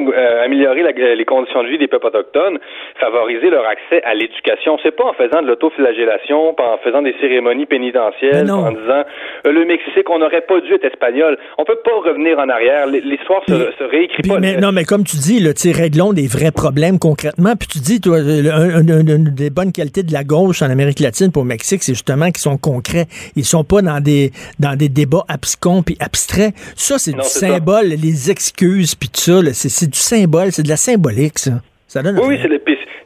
[0.45, 0.83] améliorer
[1.15, 2.59] les conditions de vie des peuples autochtones,
[3.01, 7.15] favoriser leur accès à l'éducation, c'est pas en faisant de l'autoflagellation, pas en faisant des
[7.21, 9.03] cérémonies pénitentielles, en disant
[9.45, 11.37] le Mexique on n'aurait pas dû être espagnol.
[11.59, 12.87] On peut pas revenir en arrière.
[12.87, 14.39] L'histoire se, se, réécrit pas.
[14.39, 17.55] Mais, non, mais comme tu dis, là, réglons des vrais problèmes concrètement.
[17.59, 21.43] Puis tu dis, toi, une des bonnes qualités de la gauche en Amérique latine pour
[21.43, 23.07] le Mexique, c'est justement qu'ils sont concrets.
[23.35, 26.55] Ils sont pas dans des dans des débats abscons puis abstraits.
[26.75, 29.41] Ça, c'est du symbole, les excuses puis tout ça.
[29.53, 31.63] C'est du symbole, c'est de la symbolique, ça.
[31.89, 32.49] ça donne oui, oui, c'est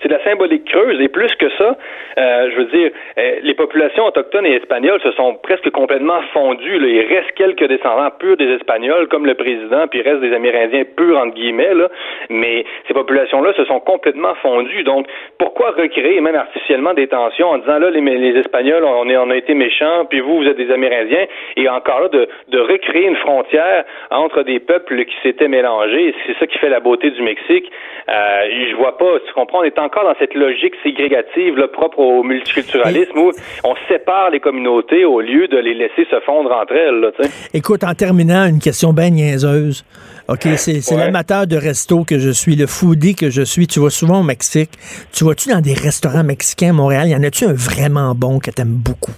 [0.09, 1.01] de la symbolique creuse.
[1.01, 1.77] Et plus que ça,
[2.19, 6.79] euh, je veux dire, euh, les populations autochtones et espagnoles se sont presque complètement fondues.
[6.79, 6.89] Là.
[6.89, 10.85] Il reste quelques descendants purs des Espagnols, comme le président, puis il reste des Amérindiens
[10.97, 11.75] purs, entre guillemets.
[11.75, 11.89] Là.
[12.29, 14.83] Mais ces populations-là se sont complètement fondues.
[14.85, 15.07] Donc,
[15.39, 19.31] pourquoi recréer, même artificiellement, des tensions en disant, là, les, les Espagnols, on, est, on
[19.31, 21.27] a été méchants, puis vous, vous êtes des Amérindiens,
[21.57, 26.15] et encore là, de, de recréer une frontière entre des peuples qui s'étaient mélangés.
[26.27, 27.71] C'est ça qui fait la beauté du Mexique.
[28.09, 28.41] Euh,
[28.71, 32.23] je vois pas, tu comprends, on est encore dans cette logique ségrégative là, propre au
[32.23, 33.33] multiculturalisme où
[33.65, 37.01] on sépare les communautés au lieu de les laisser se fondre entre elles.
[37.01, 37.11] Là,
[37.53, 39.85] Écoute, en terminant, une question bien niaiseuse.
[40.29, 43.67] OK, c'est l'amateur de resto que je suis, le foodie que je suis.
[43.67, 44.71] Tu vas souvent au Mexique.
[45.13, 47.09] Tu vas-tu dans des restaurants mexicains à Montréal?
[47.09, 49.13] Y en a-tu un vraiment bon que tu aimes beaucoup?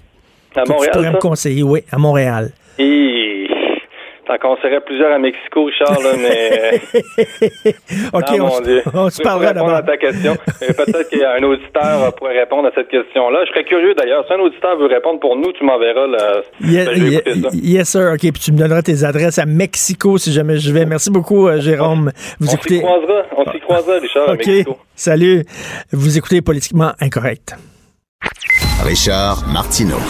[0.56, 0.90] À Montréal?
[0.90, 2.52] Tu pourrais me conseiller, oui, à Montréal.
[2.78, 3.31] Et
[4.32, 6.80] T'en conseillerais plusieurs à Mexico, Charles, mais.
[8.12, 9.74] OK, on, on, se parlera d'abord.
[9.74, 10.36] à ta question.
[10.58, 13.40] Peut-être qu'il y a un auditeur qui pourrait répondre à cette question-là.
[13.46, 14.24] Je serais curieux d'ailleurs.
[14.26, 16.42] Si un auditeur veut répondre pour nous, tu m'enverras la.
[16.60, 16.88] Yes,
[17.52, 18.12] yes, sir.
[18.14, 20.86] OK, puis tu me donneras tes adresses à Mexico si jamais je vais.
[20.86, 22.10] Merci beaucoup, euh, Jérôme.
[22.40, 22.76] Vous on écoutez.
[22.76, 23.22] S'y croisera.
[23.36, 24.78] On s'y croisera, Richard, à Mexico.
[24.94, 25.44] Salut.
[25.92, 27.54] Vous écoutez Politiquement Incorrect.
[28.82, 30.00] Richard Martineau.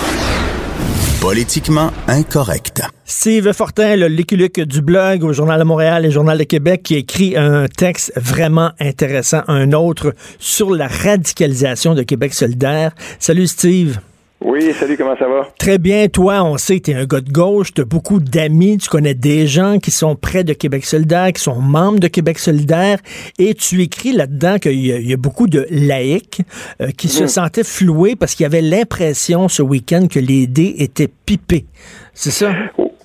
[1.21, 2.83] Politiquement incorrect.
[3.15, 6.97] Steve Fortin, le l'éculuc du blog au Journal de Montréal et Journal de Québec, qui
[6.97, 12.93] écrit un texte vraiment intéressant, un autre, sur la radicalisation de Québec solidaire.
[13.19, 13.99] Salut Steve.
[14.41, 15.47] Oui, salut, comment ça va?
[15.59, 16.09] Très bien.
[16.09, 18.89] Toi, on sait que tu es un gars de gauche, tu as beaucoup d'amis, tu
[18.89, 22.99] connais des gens qui sont près de Québec solidaire, qui sont membres de Québec solidaire,
[23.39, 26.41] et tu écris là-dedans qu'il y, a beaucoup de laïcs
[26.81, 27.29] euh, qui se mm.
[27.29, 31.67] sentaient floués parce qu'ils avaient l'impression ce week-end que les dés étaient pipés.
[32.15, 32.53] C'est ça?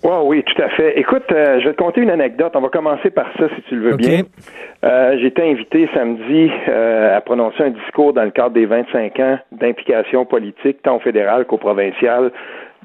[0.08, 0.98] Oui, tout à fait.
[0.98, 2.54] Écoute, euh, je vais te conter une anecdote.
[2.56, 4.22] On va commencer par ça, si tu le veux bien.
[4.86, 9.20] Euh, j'ai été invité samedi euh, à prononcer un discours dans le cadre des 25
[9.20, 12.32] ans d'implication politique, tant au fédéral qu'au provincial,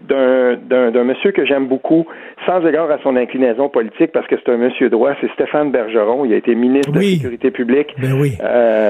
[0.00, 0.56] d'un,
[0.90, 2.06] d'un, monsieur que j'aime beaucoup,
[2.46, 6.24] sans égard à son inclinaison politique, parce que c'est un monsieur droit, c'est Stéphane Bergeron.
[6.24, 7.94] Il a été ministre de la Sécurité publique.
[7.98, 8.32] Ben oui.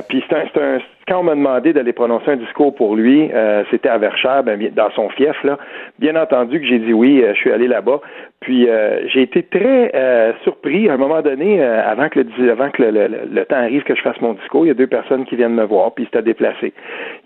[0.09, 0.79] puis c'est un, c'est un,
[1.09, 4.61] quand on m'a demandé d'aller prononcer un discours pour lui, euh, c'était à Verchères, ben,
[4.75, 5.59] dans son fief, là.
[5.99, 8.01] Bien entendu que j'ai dit oui, euh, je suis allé là-bas.
[8.43, 9.93] Puis euh, j'ai été très
[10.45, 14.03] surpris à un moment donné, avant que, le, avant que le, temps arrive que je
[14.03, 16.73] fasse mon discours, il y a deux personnes qui viennent me voir, puis c'était déplacé.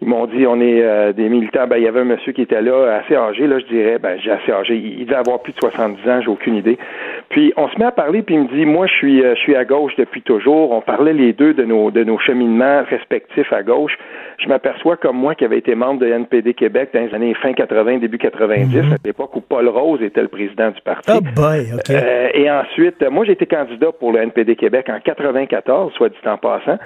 [0.01, 1.67] Ils m'ont dit on est des militants.
[1.67, 4.19] Ben, il y avait un monsieur qui était là, assez âgé, là, je dirais, ben
[4.23, 4.77] j'ai assez âgé.
[4.77, 6.79] Il devait avoir plus de 70 ans, j'ai aucune idée.
[7.29, 9.57] Puis on se met à parler, puis il me dit Moi, je suis je suis
[9.57, 10.73] à gauche depuis toujours.
[10.73, 13.97] On parlait les deux de nos de nos cheminements respectifs à gauche,
[14.39, 17.53] je m'aperçois comme moi qui avait été membre de NPD Québec dans les années fin
[17.53, 18.93] 80, début 90, mhm.
[18.93, 21.06] à l'époque où Paul Rose était le président du parti.
[21.09, 25.93] Oh boy, euh, et ensuite, moi j'ai été candidat pour le NPD Québec en 94,
[25.95, 26.79] soit dit en passant,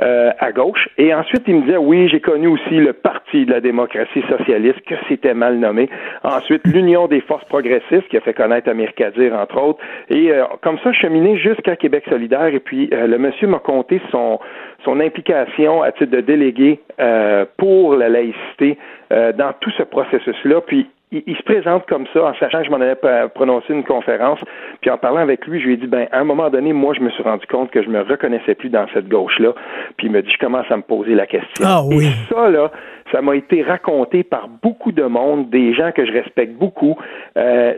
[0.00, 0.88] euh, à gauche.
[0.96, 4.80] Et ensuite, il me disait, oui, j'ai connu aussi le Parti de la démocratie socialiste,
[4.86, 5.90] que c'était mal nommé.
[6.22, 9.80] Ensuite, l'Union des forces progressistes, qui a fait connaître Amir Kadir, entre autres.
[10.08, 12.46] Et euh, comme ça, cheminé jusqu'à Québec solidaire.
[12.46, 14.38] Et puis, le monsieur m'a conté son
[14.84, 18.78] son implication à titre de délégué euh, pour la laïcité
[19.12, 20.60] euh, dans tout ce processus-là.
[20.60, 20.88] Puis
[21.26, 22.96] il, se présente comme ça, en sachant que je m'en avais
[23.34, 24.38] prononcé une conférence.
[24.80, 26.94] Puis en parlant avec lui, je lui ai dit, ben, à un moment donné, moi,
[26.94, 29.54] je me suis rendu compte que je me reconnaissais plus dans cette gauche-là.
[29.96, 31.64] Puis il me dit, je commence à me poser la question.
[31.64, 32.06] Ah oui.
[32.06, 32.70] Et ça, là,
[33.12, 36.96] ça m'a été raconté par beaucoup de monde, des gens que je respecte beaucoup.
[37.36, 37.74] Euh,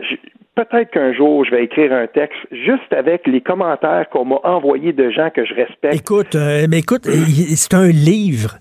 [0.55, 4.93] peut-être qu'un jour, je vais écrire un texte juste avec les commentaires qu'on m'a envoyés
[4.93, 5.93] de gens que je respecte.
[5.93, 8.57] Écoute, euh, mais écoute, c'est un livre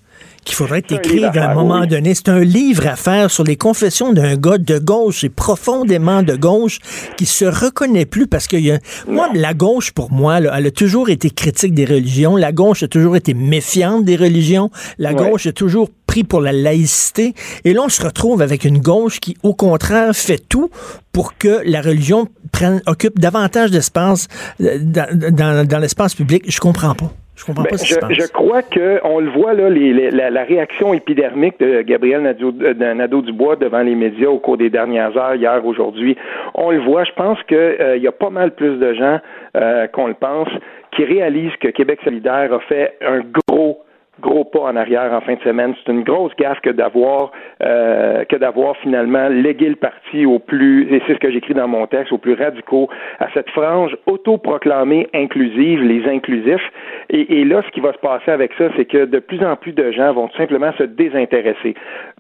[0.47, 2.15] qu'il faudrait écrire à un moment donné.
[2.15, 6.37] C'est un livre à faire sur les confessions d'un gars de gauche et profondément de
[6.37, 6.79] gauche
[7.19, 8.79] qui se reconnaît plus parce que y a,
[9.09, 12.37] moi, la gauche, pour moi, elle a toujours été critique des religions.
[12.37, 14.71] La gauche a toujours été méfiante des religions.
[14.99, 17.35] La gauche a toujours pris pour la laïcité.
[17.65, 20.71] Et là, on se retrouve avec une gauche qui, au contraire, fait tout
[21.13, 24.29] pour que la religion prenne, occupe davantage d'espace
[24.61, 26.45] euh, dans, dans l'espace public.
[26.47, 27.13] Je comprends pas.
[27.37, 30.11] Je comprends Ben, pas ce qui je, crois que on le voit là, les- les-
[30.11, 34.71] la, la réaction épidermique de Gabriel Nadeau- euh, Nadeau-Dubois devant les médias au cours des
[34.71, 36.17] dernières heures, hier, aujourd'hui.
[36.55, 37.05] On le voit.
[37.05, 39.19] Je pense que euh, y a pas mal plus de gens
[39.57, 40.49] euh, qu'on le pense
[40.93, 43.83] qui réalisent que Québec solidaire a fait un gros
[44.21, 45.75] gros pas en arrière en fin de semaine.
[45.85, 50.93] C'est une grosse gaffe que d'avoir euh, que d'avoir finalement légué le parti au plus
[50.95, 52.89] et c'est ce que j'écris dans mon texte aux plus radicaux
[53.19, 56.73] à cette frange autoproclamée inclusive, les inclusifs.
[57.11, 59.57] Et, et là, ce qui va se passer avec ça, c'est que de plus en
[59.57, 61.75] plus de gens vont tout simplement se désintéresser.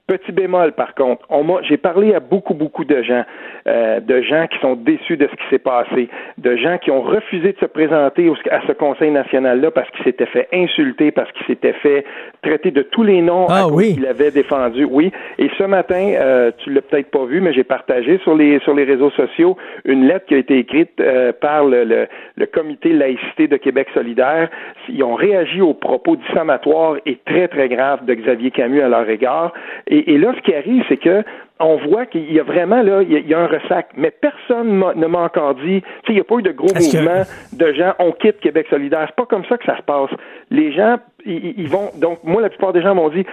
[0.09, 3.25] Petit bémol, par contre, on m'a, j'ai parlé à beaucoup, beaucoup de gens,
[3.67, 7.03] euh, de gens qui sont déçus de ce qui s'est passé, de gens qui ont
[7.03, 11.33] refusé de se présenter au- à ce Conseil national-là parce qu'ils s'étaient fait insulter, parce
[11.33, 12.05] qu'ils s'étaient fait
[12.43, 13.95] traiter de tous les noms Ah oui.
[13.95, 14.85] qu'ils avaient défendu.
[14.89, 15.11] Oui.
[15.39, 18.75] Et ce matin, euh, tu l'as peut-être pas vu, mais j'ai partagé sur les sur
[18.75, 22.93] les réseaux sociaux une lettre qui a été écrite euh, par le, le, le comité
[22.93, 24.51] laïcité de Québec solidaire.
[24.89, 29.09] Ils ont réagi aux propos diffamatoires et très très graves de Xavier Camus à leur
[29.11, 29.53] égard.
[29.89, 31.23] Et, et là, ce qui arrive, c'est que
[31.59, 35.07] on voit qu'il y a vraiment là, il y a, un ressac, mais personne ne
[35.07, 37.23] m'a encore dit, tu sais, il n'y a pas eu de gros que- mouvements
[37.53, 39.07] de gens, on quitte Québec solidaire.
[39.09, 40.11] C'est pas comme ça que ça se passe.
[40.51, 43.25] Les gens, ils, vont, donc moi, la plupart des gens m'ont dit,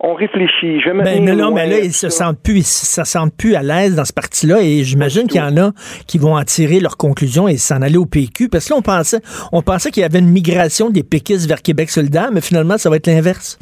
[0.00, 3.36] on réfléchit, je Ben, mais non, mais là, ils se sentent plus, ils se sentent
[3.36, 5.72] plus à l'aise dans ce parti-là et j'imagine qu'il y en a
[6.06, 8.82] qui vont en tirer leurs conclusions et s'en aller au PQ parce que là, on
[8.82, 12.78] pensait, on pensait qu'il y avait une migration des péquistes vers Québec solidaire, mais finalement,
[12.78, 13.58] ça va être l'inverse.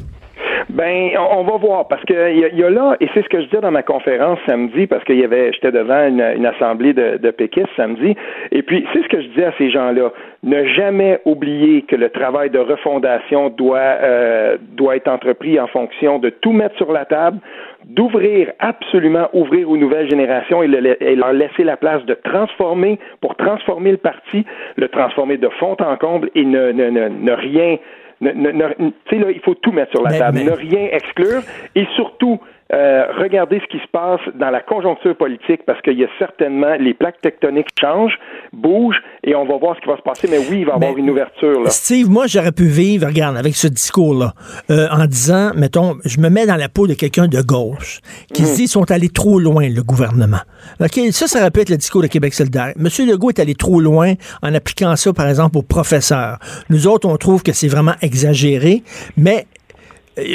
[0.77, 3.45] Ben, on, va voir, parce que il y, a- là, et c'est ce que je
[3.45, 7.31] disais dans ma conférence samedi, parce qu'il y avait, j'étais devant une, assemblée de, de
[7.31, 8.15] péquistes samedi,
[8.51, 10.11] et puis c'est ce que je disais à ces gens-là,
[10.43, 16.19] ne jamais oublier que le travail de refondation doit euh, doit être entrepris en fonction
[16.19, 17.39] de tout mettre sur la table,
[17.85, 22.99] d'ouvrir absolument ouvrir aux nouvelles générations et, le- et leur laisser la place de transformer
[23.19, 27.77] pour transformer le parti, le transformer de fond en comble et ne rien
[28.21, 30.43] ne, ne, ne- tu sais, là, il faut tout mettre sur la Mais- table, mais-
[30.45, 31.41] ne rien exclure.
[31.75, 32.39] Et surtout
[32.73, 36.75] euh, regarder ce qui se passe dans la conjoncture politique parce qu'il y a certainement
[36.79, 38.17] les plaques tectoniques changent,
[38.51, 40.27] bougent et on va voir ce qui va se passer.
[40.29, 41.69] Mais oui, il va y avoir Mais- une ouverture là.
[41.69, 44.33] Steve, moi, j'aurais pu vivre, regarde, avec ce discours-là,
[44.69, 48.01] euh, en disant, mettons, je me mets dans la peau de quelqu'un de gauche
[48.33, 50.39] qui se dit ils sont allés trop loin, le gouvernement.
[50.81, 52.73] OK, ça, ça aurait pu être le discours de Québec solidaire.
[52.75, 56.37] Monsieur Legault est allé trop loin en appliquant ça, par exemple, aux professeurs.
[56.69, 58.83] Nous autres, on trouve que c'est vraiment exagéré,
[59.15, 59.45] mais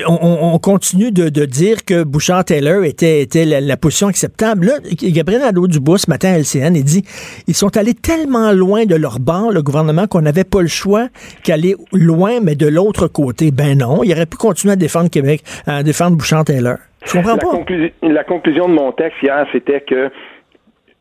[0.06, 4.66] on, on- on continue de, de dire que Bouchard-Taylor était, était la, la position acceptable.
[4.66, 4.72] Là,
[5.02, 7.02] Gabriel Nadeau-Dubois, ce matin à LCN, il dit
[7.48, 11.08] ils sont allés tellement loin de leur bord, le gouvernement, qu'on n'avait pas le choix
[11.42, 13.50] qu'aller loin, mais de l'autre côté.
[13.50, 16.76] Ben non, il aurait pu continuer à défendre Québec, à défendre Bouchard-Taylor.
[17.04, 17.48] Je comprends La, pas?
[17.56, 20.10] conclu- la conclusion de mon texte hier, c'était que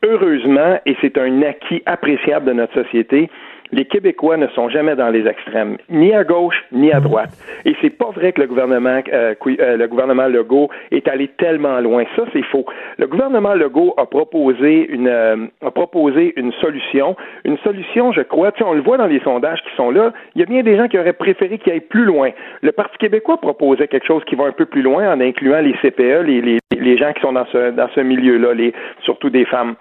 [0.04, 3.30] heureusement, et c'est un acquis appréciable de notre société,
[3.72, 7.32] les Québécois ne sont jamais dans les extrêmes, ni à gauche ni à droite.
[7.66, 11.80] Et c'est pas vrai que le gouvernement, euh, euh, le gouvernement Legault est allé tellement
[11.80, 12.04] loin.
[12.16, 12.66] Ça, c'est faux.
[12.98, 17.16] Le gouvernement Legault a proposé une, euh, a proposé une solution,
[17.46, 18.52] une solution, je crois.
[18.52, 20.14] Tu sais, on le voit dans les sondages qui sont là.
[20.36, 22.32] Il y a bien des gens qui auraient préféré qu'il aille plus loin.
[22.62, 25.74] Le Parti québécois proposait quelque chose qui va un peu plus loin en incluant les
[25.74, 29.46] CPE, les, les, les gens qui sont dans ce, dans ce milieu-là, les, surtout des
[29.46, 29.76] femmes.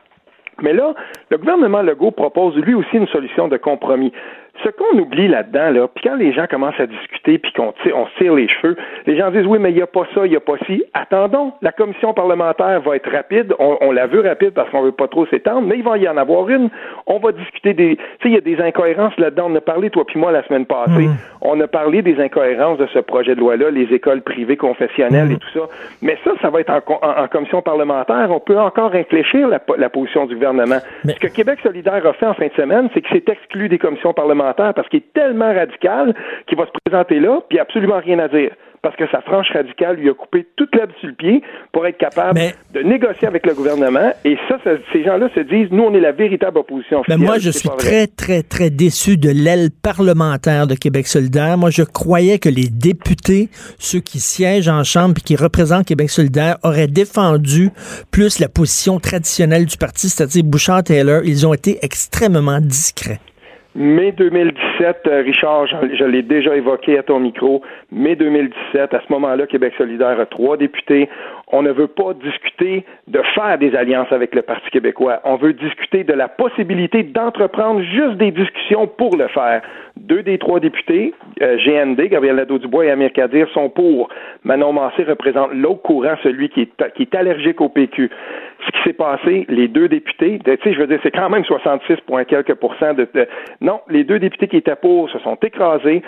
[0.62, 0.94] Mais là,
[1.30, 4.12] le gouvernement Legault propose lui aussi une solution de compromis.
[4.62, 8.06] Ce qu'on oublie là-dedans, là, puis quand les gens commencent à discuter puis qu'on on
[8.06, 10.30] se tire les cheveux, les gens disent oui, mais il n'y a pas ça, il
[10.30, 10.82] n'y a pas ci.
[10.92, 13.54] Attendons, la commission parlementaire va être rapide.
[13.58, 16.08] On, on la veut rapide parce qu'on veut pas trop s'étendre, mais il va y
[16.08, 16.68] en avoir une.
[17.06, 17.96] On va discuter des.
[17.96, 19.46] Tu sais, il y a des incohérences là-dedans.
[19.50, 21.08] On a parlé, toi puis moi, la semaine passée.
[21.42, 25.36] On a parlé des incohérences de ce projet de loi-là, les écoles privées confessionnelles et
[25.38, 25.66] tout ça.
[26.02, 28.28] Mais ça, ça va être en, co- en- en commission parlementaire.
[28.30, 30.76] On peut encore infléchir la, la position du gouvernement.
[31.04, 33.68] Mais- Ce que Québec solidaire a fait en fin de semaine, c'est que c'est exclu
[33.70, 36.14] des commissions parlementaires parce qu'il est tellement radical
[36.46, 38.50] qu'il va se présenter là, puis absolument rien à dire.
[38.82, 41.98] Parce que sa franche radicale lui a coupé toute l'herbe sur le pied pour être
[41.98, 44.10] capable Mais- de négocier avec le gouvernement.
[44.24, 47.18] Et ça, ça- ces gens-là se disent, nous, on est la véritable opposition officielle.
[47.20, 51.58] moi, je suis très, très, très déçu de l'aile parlementaire de Québec solidaire.
[51.58, 56.08] Moi, je croyais que les députés, ceux qui siègent en Chambre et qui représentent Québec
[56.08, 57.68] solidaire, auraient défendu
[58.10, 61.20] plus la position traditionnelle du parti, c'est-à-dire Bouchard-Taylor.
[61.26, 63.20] Ils ont été extrêmement discrets.
[63.76, 67.62] Mai 2017, euh, Richard, je, l'ai déjà évoqué à ton micro,
[67.92, 71.08] mai 2017, à ce moment-là, Québec solidaire a trois députés.
[71.52, 75.20] On ne veut pas discuter de faire des alliances avec le Parti québécois.
[75.24, 79.62] On veut discuter de la possibilité d'entreprendre juste des discussions pour le faire.
[79.96, 84.08] Deux des trois députés, euh, GND, Gabriel Nadeau-Dubois et Amir Kadir, sont pour.
[84.44, 88.10] Manon Massé représente l'autre courant, celui qui est, qui est allergique au PQ
[88.66, 91.44] ce qui s'est passé, les deux députés, tu sais, je veux dire, c'est quand même
[91.44, 91.96] 66,
[92.28, 93.08] quelques pourcents de,
[93.60, 96.02] Non, les deux députés qui étaient pour se sont écrasés.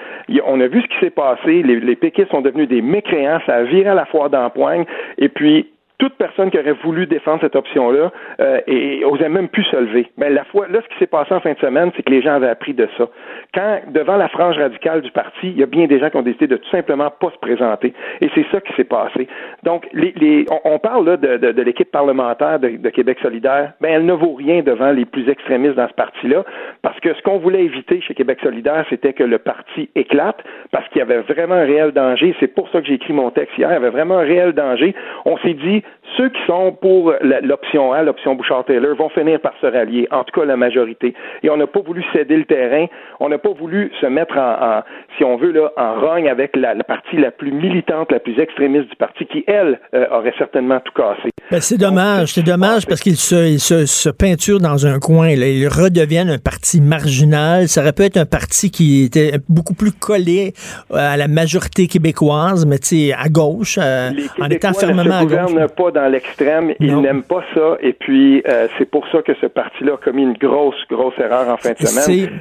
[0.46, 1.62] On a vu ce qui s'est passé.
[1.62, 1.98] Les, les
[2.30, 3.40] sont devenus des mécréants.
[3.46, 4.84] Ça a viré à la fois d'empoigne.
[5.18, 5.72] Et puis,
[6.02, 10.10] toute personne qui aurait voulu défendre cette option-là euh, et, osait même plus se lever.
[10.16, 12.20] Mais la fois, là, ce qui s'est passé en fin de semaine, c'est que les
[12.20, 13.08] gens avaient appris de ça.
[13.54, 16.22] Quand, devant la frange radicale du parti, il y a bien des gens qui ont
[16.22, 17.94] décidé de tout simplement pas se présenter.
[18.20, 19.28] Et c'est ça qui s'est passé.
[19.62, 23.74] Donc, les, les, on, parle là de, de, de l'équipe parlementaire de, de, Québec solidaire.
[23.80, 26.44] Ben, elle ne vaut rien devant les plus extrémistes dans ce parti-là,
[26.82, 30.42] parce que ce qu'on voulait éviter chez Québec solidaire, c'était que le parti éclate,
[30.72, 32.34] parce qu'il y avait vraiment un réel danger.
[32.40, 33.68] C'est pour ça que j'ai écrit mon texte hier.
[33.70, 34.96] Il y avait vraiment un réel danger.
[35.26, 35.84] On s'est dit,
[36.16, 40.40] ceux qui sont pour l'option A, l'option Bouchard-Taylor, vont finir par se rallier, en tout
[40.40, 41.14] cas la majorité.
[41.42, 42.86] Et on n'a pas voulu céder le terrain,
[43.20, 44.82] on n'a pas voulu se mettre en,
[45.16, 48.90] si on veut, là, en rogne avec la, partie la plus militante, la plus extrémiste
[48.90, 51.30] du parti, qui, elle, euh, aurait certainement tout cassé.
[51.50, 55.28] Ben, c'est dommage, c'est dommage parce qu'ils se, se, se peinturent dans un coin.
[55.36, 55.46] Là.
[55.46, 57.68] Ils redeviennent un parti marginal.
[57.68, 60.52] Ça aurait pu être un parti qui était beaucoup plus collé
[60.90, 62.78] euh, à la majorité québécoise, mais
[63.12, 65.52] à gauche, euh, en étant fermement à gauche
[65.90, 66.74] dans l'extrême.
[66.80, 67.76] Ils n'aiment pas ça.
[67.80, 71.48] Et puis, euh, c'est pour ça que ce parti-là a commis une grosse, grosse erreur
[71.48, 72.40] en fin de semaine.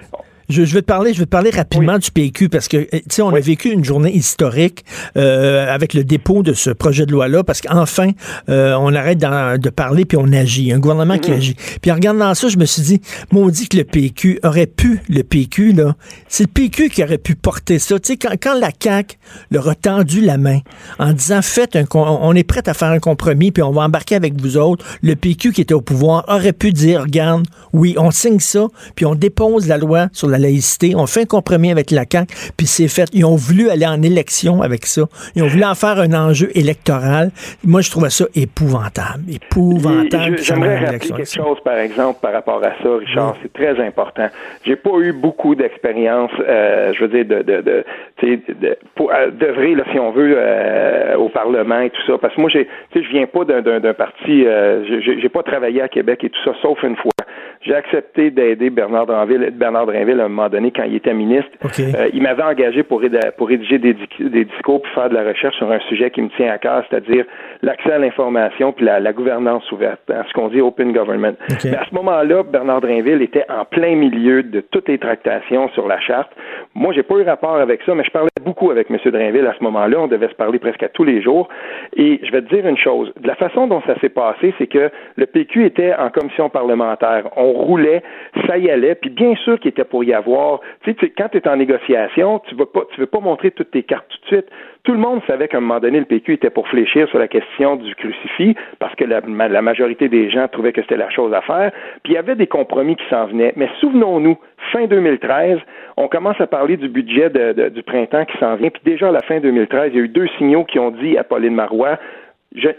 [0.51, 3.01] Je, je, vais te parler, je vais te parler rapidement du PQ parce que eh,
[3.01, 4.83] tu sais, on a vécu une journée historique
[5.17, 8.11] euh, avec le dépôt de ce projet de loi-là parce qu'enfin,
[8.49, 10.73] euh, on arrête de parler puis on agit.
[10.73, 11.55] Un gouvernement qui agit.
[11.81, 15.23] Puis en regardant ça, je me suis dit, maudit que le PQ aurait pu, le
[15.23, 15.95] PQ là,
[16.27, 17.97] c'est le PQ qui aurait pu porter ça.
[17.99, 19.19] Tu sais, quand, quand la CAC
[19.51, 20.59] leur a tendu la main
[20.99, 24.15] en disant, faites un, on est prêt à faire un compromis puis on va embarquer
[24.15, 24.85] avec vous autres.
[25.01, 29.05] Le PQ qui était au pouvoir aurait pu dire, regarde, oui, on signe ça puis
[29.05, 30.93] on dépose la loi sur la laïcité.
[30.95, 33.09] On fait un compromis avec la CAQ, puis c'est fait.
[33.13, 35.03] Ils ont voulu aller en élection avec ça.
[35.35, 37.31] Ils ont voulu en faire un enjeu électoral.
[37.65, 39.23] Moi, je trouvais ça épouvantable.
[39.29, 40.37] Épouvantable.
[40.39, 43.35] J'aimerais rappeler quelque chose, par exemple, par rapport à ça, Richard.
[43.41, 44.27] C'est très important.
[44.65, 47.83] J'ai pas eu beaucoup d'expérience, euh, je veux dire, de, de, de,
[48.21, 49.29] de pour euh,
[49.91, 52.17] si on veut, euh, au Parlement et tout ça.
[52.17, 56.23] Parce que moi, j'ai, je viens pas d'un parti, euh, j'ai pas travaillé à Québec
[56.23, 57.11] et tout ça, sauf une fois.
[57.63, 61.51] J'ai accepté d'aider Bernard Dranville, Bernard Drinville à un moment donné quand il était ministre.
[61.79, 63.03] Euh, il m'avait engagé pour,
[63.37, 66.29] pour rédiger des, des, discours pour faire de la recherche sur un sujet qui me
[66.29, 67.25] tient à cœur, c'est-à-dire
[67.61, 71.35] l'accès à l'information puis la, la, gouvernance ouverte, hein, ce qu'on dit open government.
[71.63, 75.87] Mais à ce moment-là, Bernard Drinville était en plein milieu de toutes les tractations sur
[75.87, 76.31] la charte.
[76.73, 78.97] Moi, j'ai pas eu rapport avec ça, mais je parlais beaucoup avec M.
[79.05, 79.99] Drinville à ce moment-là.
[79.99, 81.49] On devait se parler presque à tous les jours.
[81.95, 83.11] Et je vais te dire une chose.
[83.19, 87.29] De la façon dont ça s'est passé, c'est que le PQ était en commission parlementaire.
[87.35, 88.01] On roulait,
[88.47, 88.95] ça y allait.
[88.95, 90.61] Puis bien sûr qu'il était pour y avoir.
[90.83, 93.71] Tu sais, quand tu es en négociation, tu ne pas, tu veux pas montrer toutes
[93.71, 94.51] tes cartes tout de suite.
[94.83, 97.27] Tout le monde savait qu'à un moment donné, le PQ était pour fléchir sur la
[97.27, 99.21] question du crucifix parce que la,
[99.61, 101.71] majorité des gens trouvaient que c'était la chose à faire.
[102.03, 103.53] Puis il y avait des compromis qui s'en venaient.
[103.55, 104.37] Mais souvenons-nous,
[104.71, 105.59] fin 2013,
[105.97, 108.71] on commence à parler du budget du printemps qui s'en vient.
[108.71, 111.15] Puis déjà à la fin 2013, il y a eu deux signaux qui ont dit
[111.15, 111.99] à Pauline Marois,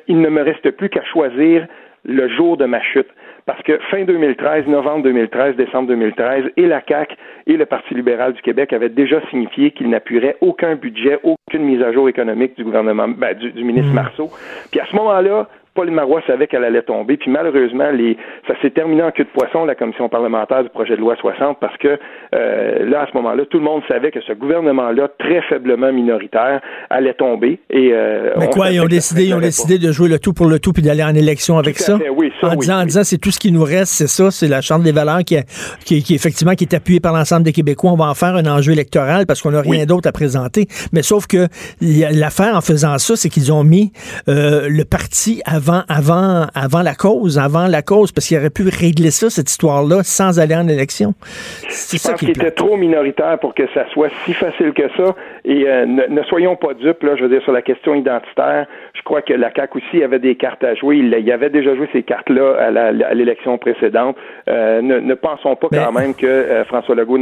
[0.08, 1.66] il ne me reste plus qu'à choisir
[2.04, 3.08] le jour de ma chute.
[3.46, 7.16] Parce que fin 2013, novembre 2013, décembre 2013, et la CAQ
[7.46, 11.82] et le Parti libéral du Québec avaient déjà signifié qu'ils n'appuieraient aucun budget, aucune mise
[11.82, 13.94] à jour économique du gouvernement, ben, du, ministre mmh.
[13.94, 14.30] Marceau.
[14.70, 17.16] Puis à ce moment-là, Pauline Marois savait qu'elle allait tomber.
[17.16, 18.16] Puis malheureusement, les,
[18.46, 21.58] ça s'est terminé en queue de poisson, la commission parlementaire du projet de loi 60,
[21.60, 21.98] parce que
[22.34, 26.60] euh, là, à ce moment-là, tout le monde savait que ce gouvernement-là, très faiblement minoritaire,
[26.90, 27.58] allait tomber.
[27.70, 30.46] Et, euh, Mais quoi, ils ont décidé, ils ont décidé de jouer le tout pour
[30.46, 31.98] le tout puis d'aller en élection avec ça?
[32.14, 32.48] Oui, ça?
[32.48, 34.84] en, disant, en disant, c'est tout ce qui nous reste, c'est ça, c'est la Chambre
[34.84, 35.36] des valeurs qui,
[35.84, 37.92] qui, qui, effectivement, qui est appuyée par l'ensemble des Québécois.
[37.92, 40.66] On va en faire un enjeu électoral parce qu'on n'a rien d'autre à présenter.
[40.92, 41.48] Mais sauf que
[41.80, 43.92] l'affaire en faisant ça, c'est qu'ils ont mis
[44.28, 48.64] euh, le parti avant, avant avant, la cause, avant la cause, parce qu'il aurait pu
[48.68, 51.14] régler ça, cette histoire-là, sans aller en élection.
[51.68, 55.14] C'est ça qui était trop minoritaire pour que ça soit si facile que ça.
[55.44, 58.66] Et euh, ne, soyons pas dupes, là, je veux dire, sur la question identitaire.
[58.94, 60.98] Je crois que la CAQ aussi avait des cartes à jouer.
[60.98, 64.16] Il, y avait déjà joué ces cartes-là à l'élection précédente.
[64.48, 67.18] Euh, ne, pensons pas quand même que euh, François Legault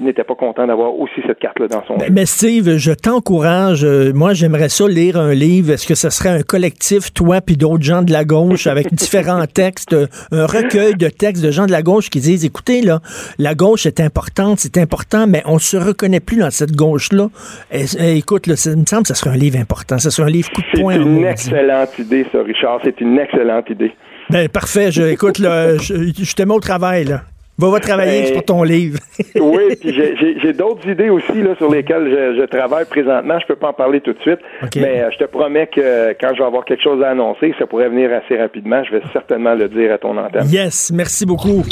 [0.00, 3.84] n'était pas content d'avoir aussi cette carte-là dans son mais, mais Steve, je t'encourage.
[4.14, 5.72] moi, j'aimerais ça lire un livre.
[5.72, 9.44] Est-ce que ce serait un collectif, toi puis d'autres gens de la gauche, avec différents
[9.46, 9.94] textes,
[10.32, 13.00] un recueil de textes de gens de la gauche qui disent, écoutez, là,
[13.38, 17.28] la gauche est importante, c'est important, mais on se reconnaît plus dans cette gauche-là.
[17.70, 19.98] Écoute, là, ça me semble que ce serait un livre important.
[19.98, 20.94] Ce serait un livre coup de poing.
[20.94, 22.80] C'est une excellente idée, ça, Richard.
[22.84, 23.92] C'est une excellente idée.
[24.30, 24.92] Ben, parfait.
[24.92, 27.22] Je, écoute, là, je, je te mets au travail, là.
[27.58, 29.00] Va, va travailler sur ton livre.
[29.34, 29.92] oui, puis
[30.40, 33.38] j'ai d'autres idées aussi là, sur lesquelles je, travaille présentement.
[33.40, 34.38] Je peux pas en parler tout de suite,
[34.76, 37.66] mais euh, je te promets que quand je vais avoir quelque chose à annoncer, ça
[37.66, 38.84] pourrait venir assez rapidement.
[38.84, 40.48] Je vais certainement le dire à ton antenne.
[40.48, 41.64] Yes, merci beaucoup.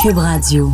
[0.00, 0.68] Cube Radio.